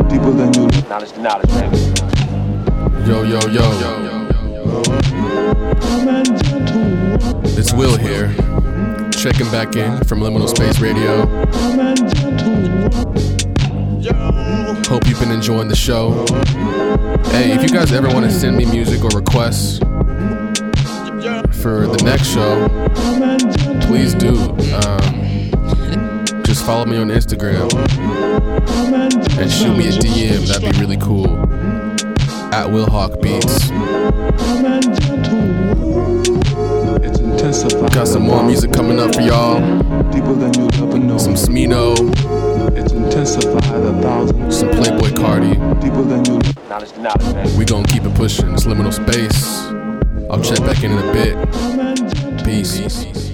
deeper 0.10 0.32
than 0.32 0.52
knowledge, 1.24 1.50
Yo, 3.08 3.24
yo, 3.24 3.40
yo. 3.48 4.28
It's 7.58 7.72
Will 7.72 7.96
here, 7.96 8.28
checking 9.12 9.50
back 9.52 9.78
in 9.78 10.04
from 10.04 10.20
Liminal 10.20 10.50
Space 10.50 10.82
Radio. 10.82 11.26
Hope 14.90 15.08
you've 15.08 15.20
been 15.22 15.32
enjoying 15.32 15.70
the 15.70 15.76
show. 15.76 16.26
Hey, 17.32 17.54
if 17.54 17.64
you 17.64 17.70
guys 17.70 17.94
ever 17.94 18.10
want 18.10 18.26
to 18.26 18.32
send 18.32 18.58
me 18.58 18.66
music 18.66 19.02
or 19.06 19.18
requests 19.18 19.80
for 21.62 21.88
the 21.88 22.02
next 22.04 22.28
show, 22.34 22.68
please 23.88 24.14
do. 24.14 24.36
Um, 24.76 25.15
just 26.56 26.66
follow 26.66 26.86
me 26.86 26.96
on 26.96 27.10
Instagram 27.10 27.70
and 29.38 29.52
shoot 29.52 29.76
me 29.78 29.90
a 29.90 29.92
DM. 29.92 30.48
That'd 30.48 30.72
be 30.72 30.80
really 30.80 30.96
cool. 30.96 31.28
At 32.54 32.72
Will 32.72 32.90
Hawk 32.90 33.20
Beats. 33.20 33.70
Got 37.94 38.08
some 38.08 38.22
more 38.22 38.42
music 38.42 38.72
coming 38.72 39.02
up 39.02 39.14
for 39.14 39.22
y'all. 39.22 39.60
Some 41.20 41.36
Smino, 41.36 41.98
some 44.50 44.70
Playboi 44.70 45.12
Carti. 45.12 45.58
We 47.58 47.66
gonna 47.66 47.88
keep 47.88 48.04
it 48.04 48.16
pushing. 48.16 48.54
It's 48.54 48.64
liminal 48.64 48.94
space. 48.94 49.66
I'll 50.32 50.42
check 50.42 50.60
back 50.60 50.86
in 50.86 50.92
in 50.92 51.00
a 51.00 51.12
bit. 51.12 52.46
Peace. 52.46 53.25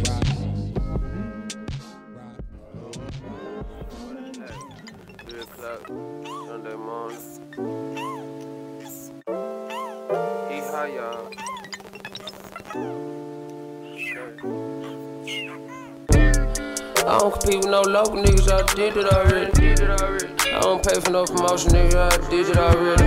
Did 18.81 18.97
it 18.97 19.13
already. 19.13 19.73
I 20.55 20.59
don't 20.59 20.83
pay 20.83 20.99
for 20.99 21.11
no 21.11 21.23
promotion, 21.25 21.71
nigga, 21.71 22.11
I 22.11 22.29
did 22.31 22.49
it 22.49 22.57
already. 22.57 23.03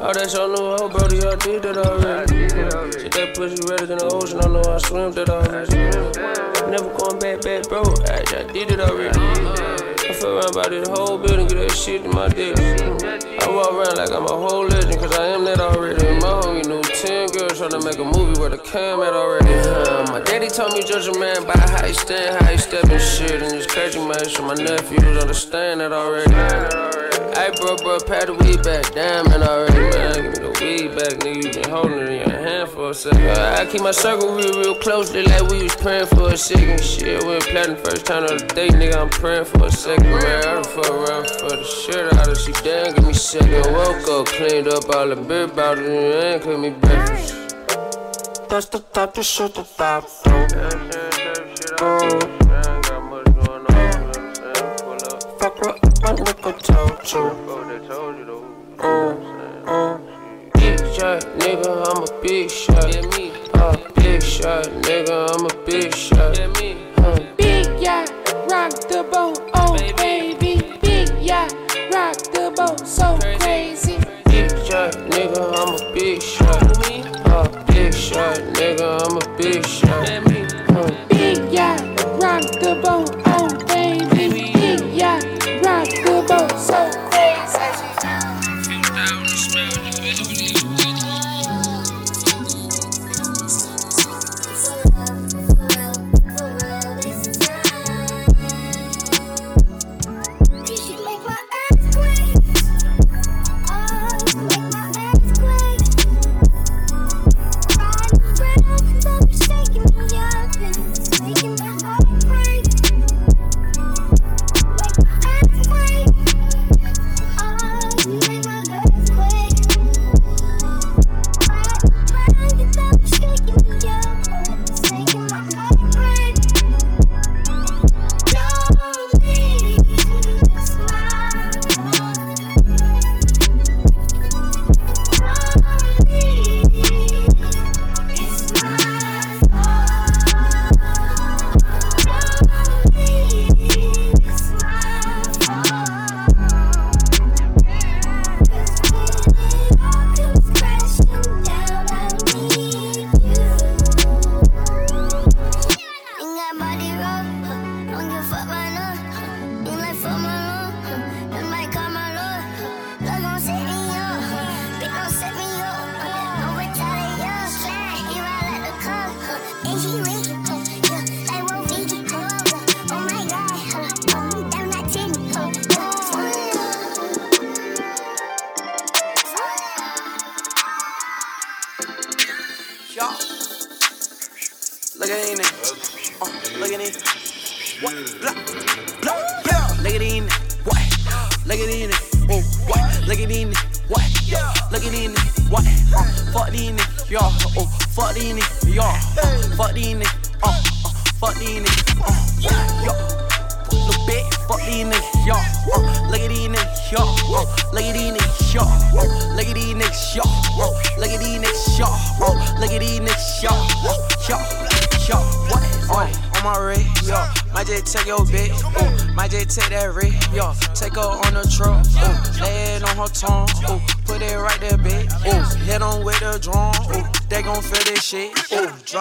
Oh, 0.00 0.12
that's 0.12 0.34
your 0.34 0.48
new 0.48 0.76
hoe, 0.76 0.88
brody, 0.90 1.24
I 1.24 1.36
did 1.36 1.64
it 1.64 1.76
already. 1.78 2.48
Shit, 2.50 3.12
that 3.12 3.34
pussy 3.34 3.56
redder 3.66 3.86
than 3.86 3.98
the 3.98 4.10
ocean, 4.12 4.40
I 4.40 4.48
know 4.48 4.62
I 4.68 4.76
swim 4.78 5.12
that 5.12 5.30
already. 5.30 5.74
Never 6.70 6.92
going 6.98 7.18
back, 7.18 7.40
back, 7.40 7.68
bro, 7.68 7.82
I, 8.12 8.20
I 8.28 8.52
did 8.52 8.70
it 8.72 8.80
already. 8.80 9.18
I 9.18 10.12
feel 10.12 10.36
around 10.36 10.54
by 10.54 10.68
this 10.68 10.86
whole 10.88 11.16
building, 11.16 11.48
get 11.48 11.66
that 11.66 11.72
shit 11.72 12.04
in 12.04 12.10
my 12.10 12.28
dick. 12.28 12.56
I 13.40 13.50
walk 13.50 13.72
around 13.72 13.96
like 13.96 14.10
I'm 14.10 14.24
a 14.24 14.36
whole 14.36 14.66
legend, 14.66 14.98
cause 14.98 15.12
I 15.16 15.26
am 15.26 15.44
that 15.44 15.60
already. 15.60 16.04
My 16.20 16.40
homie 16.40 16.66
knew 16.66 16.82
10 16.82 17.30
girls 17.30 17.58
trying 17.58 17.70
to 17.70 17.80
make 17.80 17.98
a 17.98 18.04
movie 18.04 18.38
where 18.40 18.50
the 18.50 18.58
cam 18.58 19.00
at 19.00 19.12
already. 19.12 19.54
My 20.10 20.20
daddy 20.20 20.48
told 20.48 20.72
me 20.72 20.82
judge 20.82 21.08
a 21.08 21.18
man 21.18 21.44
by 21.44 21.58
how 21.58 21.86
he 21.86 21.92
stand, 21.92 22.42
how 22.42 22.50
he 22.50 22.58
step 22.58 22.84
and 22.84 23.00
shit. 23.00 23.42
And 23.42 23.52
it's 23.54 23.66
crazy, 23.66 23.98
man, 23.98 24.24
so 24.24 24.42
my 24.42 24.54
nephews 24.54 25.16
understand 25.16 25.80
that 25.80 25.92
already. 25.92 26.87
Hey, 27.38 27.54
bro, 27.60 27.76
bro, 27.76 28.00
pat 28.00 28.26
the 28.26 28.34
weed 28.34 28.64
back, 28.64 28.92
damn 28.94 29.30
it 29.30 29.40
already, 29.40 29.78
man. 29.94 30.12
Give 30.12 30.24
me 30.26 30.32
the 30.42 30.50
weed 30.58 30.90
back, 30.98 31.22
nigga. 31.22 31.38
You 31.38 31.46
been 31.62 31.70
holding 31.70 32.00
it 32.00 32.10
in 32.10 32.18
your 32.28 32.36
hand 32.36 32.68
for 32.68 32.90
a 32.90 32.92
second. 32.92 33.30
I 33.30 33.64
keep 33.64 33.80
my 33.80 33.92
circle 33.92 34.34
real, 34.34 34.58
real 34.58 34.74
closely, 34.74 35.22
like 35.22 35.46
we 35.46 35.62
was 35.62 35.76
praying 35.76 36.06
for 36.06 36.32
a 36.32 36.36
second. 36.36 36.82
Shit, 36.82 37.22
went 37.22 37.44
platinum 37.44 37.76
first 37.76 38.06
time 38.06 38.24
of 38.24 38.40
the 38.40 38.46
day, 38.58 38.70
nigga. 38.70 38.96
I'm 38.96 39.08
praying 39.08 39.44
for 39.44 39.66
a 39.66 39.70
second, 39.70 40.10
man. 40.10 40.18
I 40.18 40.40
done 40.42 40.64
fuck 40.64 40.90
around 40.90 41.30
for 41.38 41.50
the 41.54 41.62
shit 41.62 42.12
out 42.12 42.26
of 42.26 42.36
she 42.38 42.50
damn, 42.66 42.92
give 42.92 43.06
me 43.06 43.12
second. 43.12 43.72
Woke 43.72 44.08
up, 44.08 44.26
cleaned 44.34 44.66
up 44.66 44.90
all 44.90 45.06
the 45.06 45.14
beer 45.14 45.46
bottles, 45.46 45.86
and 45.86 46.42
cooked 46.42 46.58
me 46.58 46.70
breakfast. 46.70 47.54
That's 48.50 48.66
the 48.66 48.80
type 48.80 49.16
of 49.16 49.24
shit 49.24 49.54
that 49.54 49.68
I 49.78 50.00
do. 50.02 50.08
Fuck 55.38 55.54
what 55.62 55.78
my 56.02 56.12
nigga 56.14 56.34
told 57.08 58.18
you. 58.18 58.76
Oh, 58.80 59.64
oh. 59.66 60.00
Big 60.54 60.78
shot, 60.94 61.22
nigga, 61.38 61.72
I'm 61.88 62.02
a 62.02 62.22
big 62.22 62.50
shot. 62.50 62.94
Yeah, 62.94 63.00
me. 63.16 63.32
Uh, 63.54 63.76
big 63.94 64.22
shot, 64.22 64.64
nigga, 64.84 65.30
I'm 65.34 65.46
a 65.46 65.64
big 65.64 65.94
shot. 65.94 66.38
Yeah, 66.38 66.48
me. 66.60 66.76
Uh, 66.98 67.18
Big 67.38 67.80
yacht, 67.80 68.10
rock 68.50 68.72
the 68.90 69.08
boat, 69.10 69.40
oh 69.54 69.76
baby. 69.96 70.76
Big 70.82 71.08
yacht, 71.22 71.52
rock 71.94 72.16
the 72.34 72.52
boat, 72.54 72.86
so 72.86 73.16
crazy. 73.40 73.96
big 74.26 74.50
shot, 74.66 74.92
nigga, 75.08 75.40
I'm 75.56 75.74
a 75.74 75.92
big 75.94 76.22
shot. 76.22 76.62
Uh, 77.26 77.64
big 77.72 77.94
shot, 77.94 78.36
nigga, 78.52 79.00
I'm 79.06 79.16
a 79.16 79.38
big 79.38 79.64
shot. 79.64 80.08
Yeah, 80.08 80.20
me. 80.20 80.44
Uh, 80.76 81.08
Big 81.08 81.52
yacht, 81.52 81.80
rock 82.22 82.42
the 82.60 82.78
boat, 82.84 83.27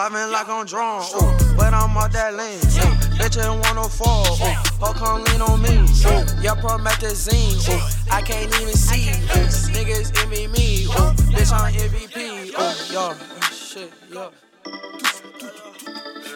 Driving 0.09 0.31
like 0.31 0.47
I'm 0.47 0.65
drawn, 0.65 1.01
ooh. 1.01 1.55
But 1.57 1.73
I'm 1.73 1.97
out 1.97 2.13
that 2.13 2.33
lane, 2.33 2.55
ooh. 2.79 2.95
Bitch 3.19 3.43
ain't 3.43 3.59
wanna 3.59 3.89
fall, 3.89 4.23
ooh. 4.39 4.85
Her 4.85 4.93
come 4.93 5.25
lean 5.25 5.41
on 5.41 5.61
me, 5.61 5.83
ooh. 6.07 6.23
Yeah, 6.39 6.55
promethazine, 6.55 7.59
ooh. 7.67 7.81
I 8.09 8.21
can't 8.21 8.47
even 8.55 8.73
see, 8.73 9.09
ooh. 9.09 9.51
Niggas 9.75 10.15
envy 10.23 10.47
me, 10.47 10.85
ooh. 10.85 11.11
Bitch, 11.35 11.51
I'm 11.51 11.73
MVP, 11.73 12.55
ooh. 12.55 12.93
Yo, 12.93 13.15
shit, 13.51 13.91
yo. 14.09 14.31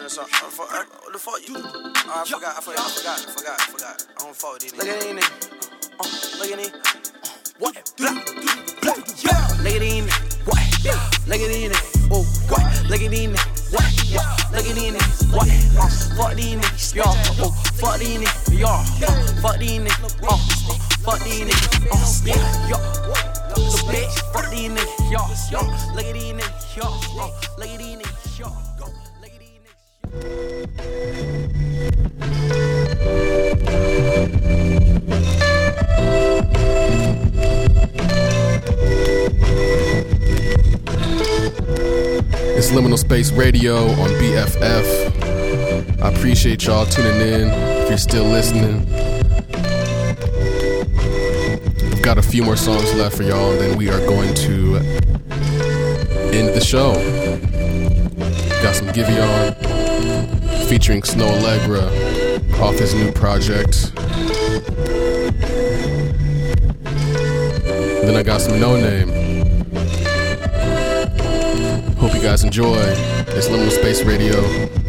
So, 0.06 0.20
uh, 0.20 0.26
fuck, 0.26 0.68
uh, 0.70 0.84
the 1.10 1.18
fuck 1.18 1.48
you? 1.48 1.56
Uh, 1.56 1.64
I 1.64 2.24
forgot, 2.28 2.58
I 2.58 2.60
forgot, 2.60 2.78
I 2.78 2.90
forgot, 2.90 3.20
I 3.20 3.32
forgot, 3.32 3.58
I 3.58 3.64
forgot. 3.72 4.06
I 4.18 4.24
don't 4.24 4.36
fuck 4.36 4.52
with 4.52 4.62
these 4.64 4.76
Look 4.76 4.86
at 4.86 5.00
these 5.00 5.14
niggas. 5.14 5.48
Uh, 5.98 6.38
look 6.38 6.52
at 6.52 6.58
these. 6.58 6.74
Uh, 6.74 7.32
what? 7.58 7.92
Blah, 7.96 8.12
blah, 8.82 8.94
yeah. 9.24 9.48
Look 9.62 9.72
at 9.72 9.80
these 9.80 10.04
niggas. 10.04 10.46
What? 10.46 10.60
Look 11.26 11.40
at 11.40 11.48
these 11.48 11.70
niggas. 11.70 12.08
Oh, 12.12 12.24
what? 12.50 12.90
Look 12.90 13.00
at 13.00 13.10
these 13.10 13.30
niggas. 13.30 13.51
Look 14.52 14.66
at 14.66 14.74
these 14.74 14.92
niggas. 14.92 15.32
What? 15.34 15.48
Uh, 15.48 15.88
fuck 16.16 16.34
these 16.36 16.56
niggas. 16.56 16.94
Y'all. 16.94 17.14
Oh, 17.40 17.50
fuck 17.80 17.98
these 17.98 18.18
niggas. 18.18 18.58
Y'all. 18.58 18.84
Uh, 19.02 19.16
fuck 19.40 19.58
these 19.58 19.80
niggas. 19.80 20.22
Uh, 20.22 20.26
uh, 20.28 20.36
fuck 21.02 21.20
these 21.24 21.40
niggas. 21.40 21.86
Uh, 21.90 22.28
yeah. 22.28 22.68
Y'all. 22.68 22.80
Little 23.48 23.88
bitch. 23.88 24.16
Fuck 24.32 24.50
these 24.50 24.70
niggas. 24.70 25.10
Y'all. 25.10 25.28
Look 25.94 26.04
at 26.04 26.12
these 26.14 26.32
niggas. 26.32 26.76
Y'all. 26.76 26.92
Uh, 27.18 27.30
look 27.58 27.68
at 27.68 27.78
these 27.78 27.96
niggas. 27.96 28.38
Y'all. 28.38 28.56
Look 29.20 29.32
at 29.32 29.40
these 29.40 29.58
niggas. 30.12 31.21
Liminal 42.72 42.98
Space 42.98 43.30
Radio 43.32 43.76
on 43.76 44.08
BFF. 44.18 46.02
I 46.02 46.08
appreciate 46.08 46.64
y'all 46.64 46.86
tuning 46.86 47.20
in. 47.20 47.48
If 47.50 47.90
you're 47.90 47.98
still 47.98 48.24
listening, 48.24 48.86
we've 51.90 52.02
got 52.02 52.16
a 52.16 52.22
few 52.22 52.42
more 52.42 52.56
songs 52.56 52.94
left 52.94 53.14
for 53.14 53.24
y'all, 53.24 53.52
and 53.52 53.60
then 53.60 53.76
we 53.76 53.90
are 53.90 53.98
going 54.06 54.34
to 54.34 54.76
end 56.32 56.48
the 56.54 56.62
show. 56.64 56.94
Got 58.62 58.74
some 58.74 58.88
Giveon 58.88 59.54
featuring 60.66 61.02
Snoh 61.02 61.30
Aalegra 61.40 62.58
off 62.58 62.78
his 62.78 62.94
new 62.94 63.12
project. 63.12 63.94
Then 68.06 68.16
I 68.16 68.22
got 68.22 68.40
some 68.40 68.54
Noname. 68.54 69.21
Guys 72.22 72.44
enjoy. 72.44 72.78
It's 73.34 73.48
Liminal 73.48 73.72
Space 73.72 74.04
Radio. 74.04 74.81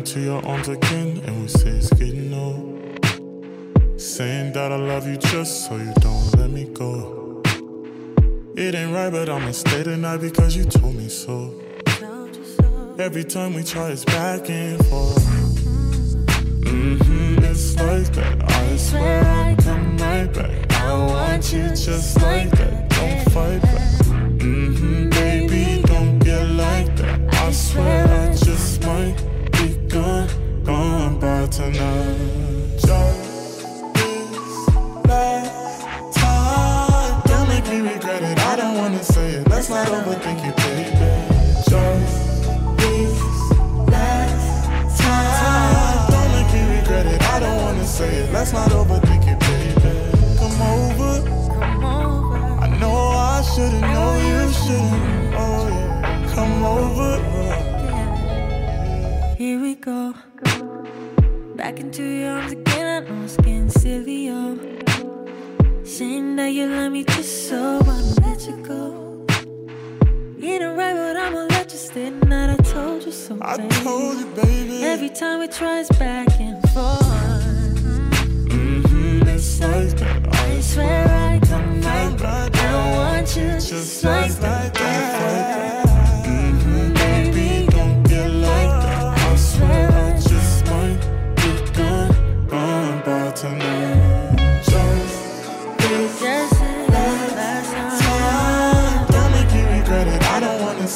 Into 0.00 0.20
your 0.20 0.42
arms 0.46 0.66
again, 0.66 1.20
and 1.26 1.42
we 1.42 1.46
say 1.46 1.68
it's 1.68 1.92
getting 1.92 2.32
old. 2.32 4.00
Saying 4.00 4.54
that 4.54 4.72
I 4.72 4.76
love 4.76 5.06
you 5.06 5.18
just 5.18 5.66
so 5.66 5.76
you 5.76 5.92
don't 6.00 6.38
let 6.38 6.48
me 6.48 6.64
go. 6.72 7.42
It 8.56 8.74
ain't 8.74 8.94
right, 8.94 9.10
but 9.10 9.28
I'ma 9.28 9.50
stay 9.50 9.82
tonight 9.82 10.22
because 10.22 10.56
you 10.56 10.64
told 10.64 10.94
me 10.94 11.10
so. 11.10 11.52
Every 12.98 13.24
time 13.24 13.52
we 13.52 13.62
try, 13.62 13.88
it's 13.90 14.06
back 14.06 14.48
and 14.48 14.78
forth. 14.86 15.22
Mm-hmm, 16.64 17.44
it's 17.44 17.76
like 17.76 18.10
that. 18.14 18.50
I 18.50 18.76
swear 18.78 19.22
I'll 19.22 19.56
come 19.56 19.98
right 19.98 20.32
back. 20.32 20.72
I 20.80 20.94
want 20.94 21.52
you 21.52 21.68
just 21.68 22.16
like 22.22 22.50
that. 22.52 22.88
Don't 22.88 23.32
fight 23.34 23.60
back. 23.60 23.90
Mm-hmm, 24.40 25.10
baby, 25.10 25.82
don't 25.82 26.18
get 26.20 26.46
like 26.48 26.96
that. 26.96 27.34
I 27.34 27.52
swear 27.52 28.08
I 28.08 28.34
just 28.34 28.82
might 28.86 29.29
tonight. 31.50 32.78
Just 32.78 33.64
this 33.94 34.68
last 35.04 36.16
time. 36.16 37.22
Don't 37.26 37.48
make 37.48 37.66
me 37.66 37.80
regret 37.80 38.22
it. 38.22 38.38
I 38.38 38.56
don't 38.56 38.76
wanna 38.78 39.02
say 39.02 39.30
it. 39.32 39.48
Let's 39.48 39.68
not 39.68 39.88
overthink 39.88 40.46
it, 40.46 40.56
baby. 40.56 40.90
Just 41.68 42.46
this 42.78 43.20
last 43.90 45.00
time. 45.00 46.10
Don't 46.12 46.30
make 46.36 46.52
me 46.54 46.62
regret 46.78 47.06
it. 47.06 47.20
I 47.22 47.40
don't 47.40 47.62
wanna 47.62 47.84
say 47.84 48.14
it. 48.22 48.32
Let's 48.32 48.52
not 48.52 48.70
overthink 48.70 49.26
it, 49.26 49.38
baby. 49.40 49.74
Come 50.38 50.62
over. 50.62 51.12
Come 51.58 51.84
over. 51.84 52.36
I 52.64 52.66
know 52.78 52.96
I 52.96 53.42
shouldn't 53.42 53.80
know 53.80 54.10
you 54.28 54.52
shouldn't. 54.52 55.34
Oh 55.34 55.68
yeah. 55.68 56.32
Come 56.34 56.62
over. 56.62 57.10
Here 59.36 59.60
we 59.60 59.74
go. 59.74 60.14
Back 61.70 61.78
into 61.78 62.02
your 62.02 62.32
arms 62.32 62.50
again. 62.50 63.04
I 63.04 63.08
know 63.08 63.22
it's 63.22 63.36
getting 63.36 63.70
silly, 63.70 64.26
yo. 64.26 64.58
Saying 65.84 66.34
that 66.34 66.48
you 66.48 66.66
love 66.66 66.90
me 66.90 67.04
just 67.04 67.48
so 67.48 67.78
I'ma 67.78 67.92
let 68.26 68.44
you 68.48 68.56
go. 68.56 69.24
Ain't 70.42 70.64
right, 70.76 70.94
but 70.94 71.16
I'ma 71.16 71.46
let 71.50 71.70
you 71.70 71.78
stay 71.78 72.10
tonight. 72.10 72.54
I 72.54 72.56
told 72.56 73.04
you 73.06 73.12
so. 73.12 73.38
I 73.40 73.56
baby. 73.56 73.74
told 73.84 74.18
you, 74.18 74.26
baby. 74.34 74.82
Every 74.82 75.10
time 75.10 75.38
we 75.38 75.46
try, 75.46 75.78
it's 75.78 75.96
back 75.96 76.40
and 76.40 76.60
forth. 76.70 77.02
Mm-hmm, 78.50 79.28
it's 79.28 79.60
like 79.60 79.96
that. 80.00 80.34
I 80.34 80.60
swear 80.62 81.06
I 81.06 81.38
come 81.46 81.82
right. 81.82 82.56
I 82.56 82.96
want 82.96 83.36
you 83.36 83.52
just 83.60 84.02
like 84.02 84.32
that. 84.40 84.74
Mm-hmm, 84.74 85.09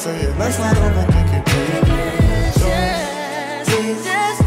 say 0.05 0.21
it. 0.21 0.37
Let's 0.37 0.59
not 0.59 0.75
overthink 0.75 1.29
it, 1.33 1.43
baby. 1.49 1.95
Just 2.53 2.85
this 3.65 4.05
Just 4.05 4.41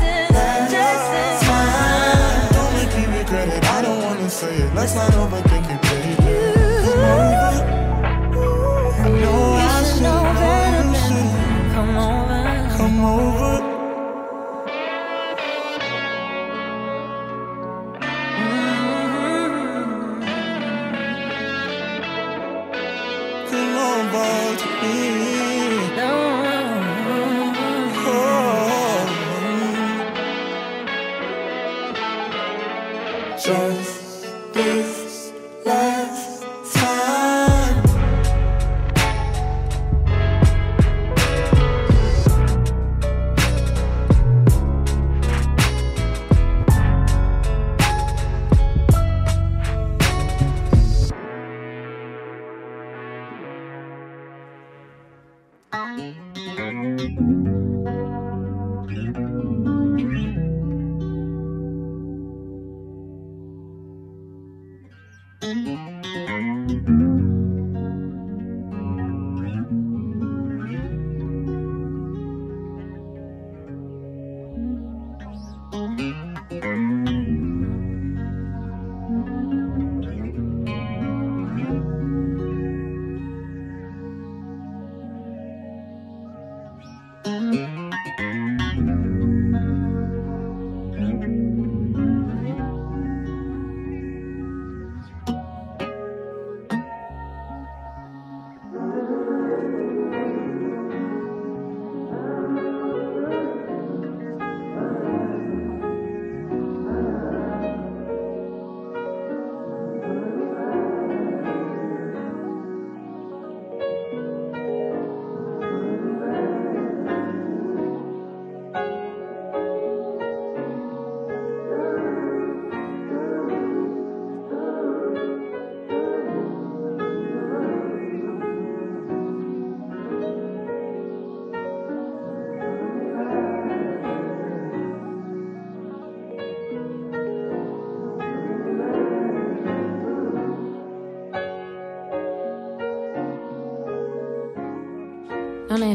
just 0.71 1.05
this 1.15 1.41
time. 1.51 2.53
Don't 2.55 2.73
make 2.79 2.93
me 2.95 3.05
regret 3.19 3.49
it. 3.49 3.65
I 3.65 3.83
don't 3.83 4.01
wanna 4.01 4.31
say 4.31 4.55
it. 4.55 4.73
Let's 4.73 4.95
not 4.95 5.11
overthink 5.11 5.58
it, 5.58 5.58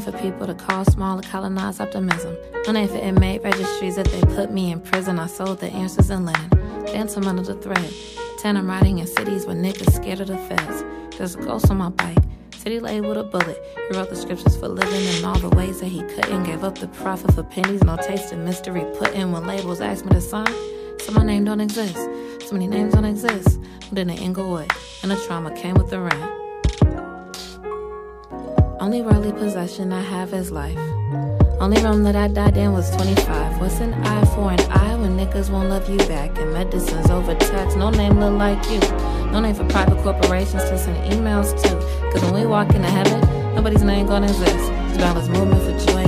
For 0.04 0.12
people 0.12 0.46
to 0.48 0.54
call 0.54 0.84
small 0.84 1.18
or 1.18 1.22
colonize 1.22 1.80
optimism. 1.80 2.36
No 2.68 2.74
name 2.74 2.90
for 2.90 2.98
inmate 2.98 3.42
registries 3.42 3.96
that 3.96 4.06
they 4.08 4.20
put 4.36 4.52
me 4.52 4.74
in 4.74 4.82
prison. 4.82 5.18
I 5.18 5.28
sold 5.28 5.62
the 5.62 5.68
answers 5.68 6.10
in 6.10 6.26
linen. 6.26 6.50
Dancing 6.86 7.26
under 7.26 7.42
the 7.42 7.56
thread. 7.56 7.94
Ten, 8.38 8.58
I'm 8.58 8.68
riding 8.68 9.00
in 9.00 9.08
cities 9.08 9.46
where 9.46 9.56
niggas 9.56 9.94
scared 9.94 10.20
of 10.20 10.28
the 10.28 10.38
feds. 10.38 10.84
There's 11.18 11.36
a 11.36 11.38
ghost 11.38 11.72
on 11.72 11.78
my 11.78 11.88
bike. 11.88 12.18
City 12.58 12.82
laid 12.82 13.06
with 13.06 13.18
a 13.18 13.24
bullet. 13.24 13.58
He 13.90 13.98
wrote 13.98 14.10
the 14.10 14.18
scriptures 14.18 14.58
for 14.58 14.68
living 14.68 15.06
in 15.18 15.24
all 15.24 15.40
the 15.40 15.56
ways 15.56 15.80
that 15.80 15.88
he 15.88 16.02
couldn't. 16.02 16.44
Gave 16.44 16.66
up 16.66 16.78
the 16.78 16.90
profit 16.90 17.34
for 17.34 17.44
pennies. 17.44 17.82
No 17.82 17.96
taste 17.96 18.34
of 18.34 18.40
mystery. 18.40 18.84
Put 18.98 19.14
in 19.14 19.32
when 19.32 19.48
labels 19.48 19.80
asked 19.80 20.04
me 20.04 20.12
to 20.12 20.22
sign. 20.22 20.54
So 21.00 21.14
my 21.14 21.24
name 21.24 21.46
don't 21.46 21.62
exist. 21.62 21.96
So 22.46 22.52
many 22.52 22.68
names 22.68 22.94
don't 22.94 23.06
exist. 23.06 23.58
Moved 23.84 24.00
in 24.00 24.10
Inglewood. 24.10 24.70
And 25.02 25.12
the 25.12 25.16
trauma 25.16 25.56
came 25.56 25.76
with 25.76 25.90
the 25.90 26.02
rent. 26.02 26.43
Only 28.84 29.02
worldly 29.02 29.32
possession 29.32 29.94
I 29.94 30.02
have 30.02 30.34
is 30.34 30.52
life. 30.52 30.78
Only 31.62 31.82
room 31.82 32.04
that 32.04 32.18
I 32.18 32.28
died 32.28 32.58
in 32.58 32.74
was 32.74 32.94
25. 32.98 33.62
What's 33.62 33.80
an 33.80 33.94
eye 33.94 34.26
for 34.36 34.52
an 34.52 34.60
eye 34.72 34.96
when 34.96 35.16
niggas 35.16 35.50
won't 35.50 35.70
love 35.70 35.90
you 35.90 36.00
back? 36.00 36.38
And 36.38 36.52
medicines 36.52 37.10
over 37.10 37.34
text, 37.34 37.78
no 37.78 37.92
name 37.92 38.20
look 38.20 38.34
like 38.34 38.62
you. 38.70 38.80
No 39.32 39.40
name 39.40 39.56
for 39.56 39.64
private 39.70 40.04
corporations 40.04 40.64
to 40.64 40.78
send 40.78 40.98
emails 41.14 41.56
to. 41.64 41.70
Cause 42.12 42.22
when 42.24 42.34
we 42.34 42.46
walk 42.46 42.76
into 42.76 42.90
heaven, 42.90 43.22
nobody's 43.56 43.84
name 43.84 44.06
gonna 44.06 44.28
exist. 44.28 44.54
It's 44.54 44.96
Spellers 44.96 45.30
movement 45.30 45.64
for 45.64 45.92
joy, 45.94 46.06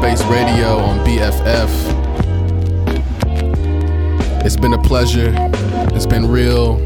Space 0.00 0.24
Radio 0.24 0.78
on 0.78 0.98
BFF. 1.00 1.68
It's 4.42 4.56
been 4.56 4.72
a 4.72 4.82
pleasure. 4.82 5.30
It's 5.94 6.06
been 6.06 6.26
real. 6.26 6.76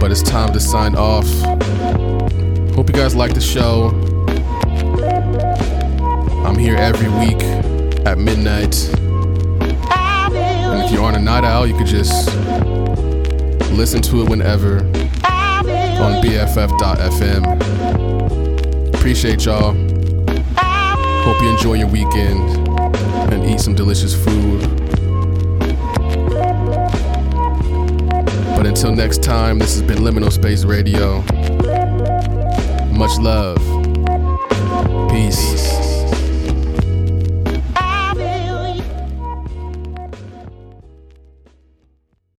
But 0.00 0.10
it's 0.10 0.22
time 0.22 0.52
to 0.52 0.58
sign 0.58 0.96
off. 0.96 1.28
Hope 2.74 2.88
you 2.88 2.92
guys 2.92 3.14
like 3.14 3.34
the 3.34 3.40
show. 3.40 3.90
I'm 6.44 6.58
here 6.58 6.74
every 6.74 7.08
week 7.08 7.40
at 8.04 8.18
midnight. 8.18 8.74
And 10.34 10.82
if 10.82 10.90
you're 10.90 11.04
on 11.04 11.14
a 11.14 11.20
night 11.20 11.44
owl, 11.44 11.68
you 11.68 11.78
could 11.78 11.86
just 11.86 12.34
listen 13.70 14.02
to 14.02 14.22
it 14.22 14.28
whenever 14.28 14.78
on 14.78 16.20
BFF.fm. 16.20 17.44
Appreciate 18.92 19.44
y'all. 19.44 19.83
Hope 21.24 21.40
you 21.40 21.48
enjoy 21.48 21.74
your 21.74 21.88
weekend 21.88 22.68
and 23.32 23.44
eat 23.46 23.58
some 23.58 23.74
delicious 23.74 24.14
food. 24.14 24.60
But 28.54 28.66
until 28.66 28.94
next 28.94 29.22
time, 29.22 29.58
this 29.58 29.72
has 29.72 29.82
been 29.82 29.98
Liminal 29.98 30.30
Space 30.30 30.64
Radio. 30.64 31.22
Much 32.92 33.18
love. 33.18 33.63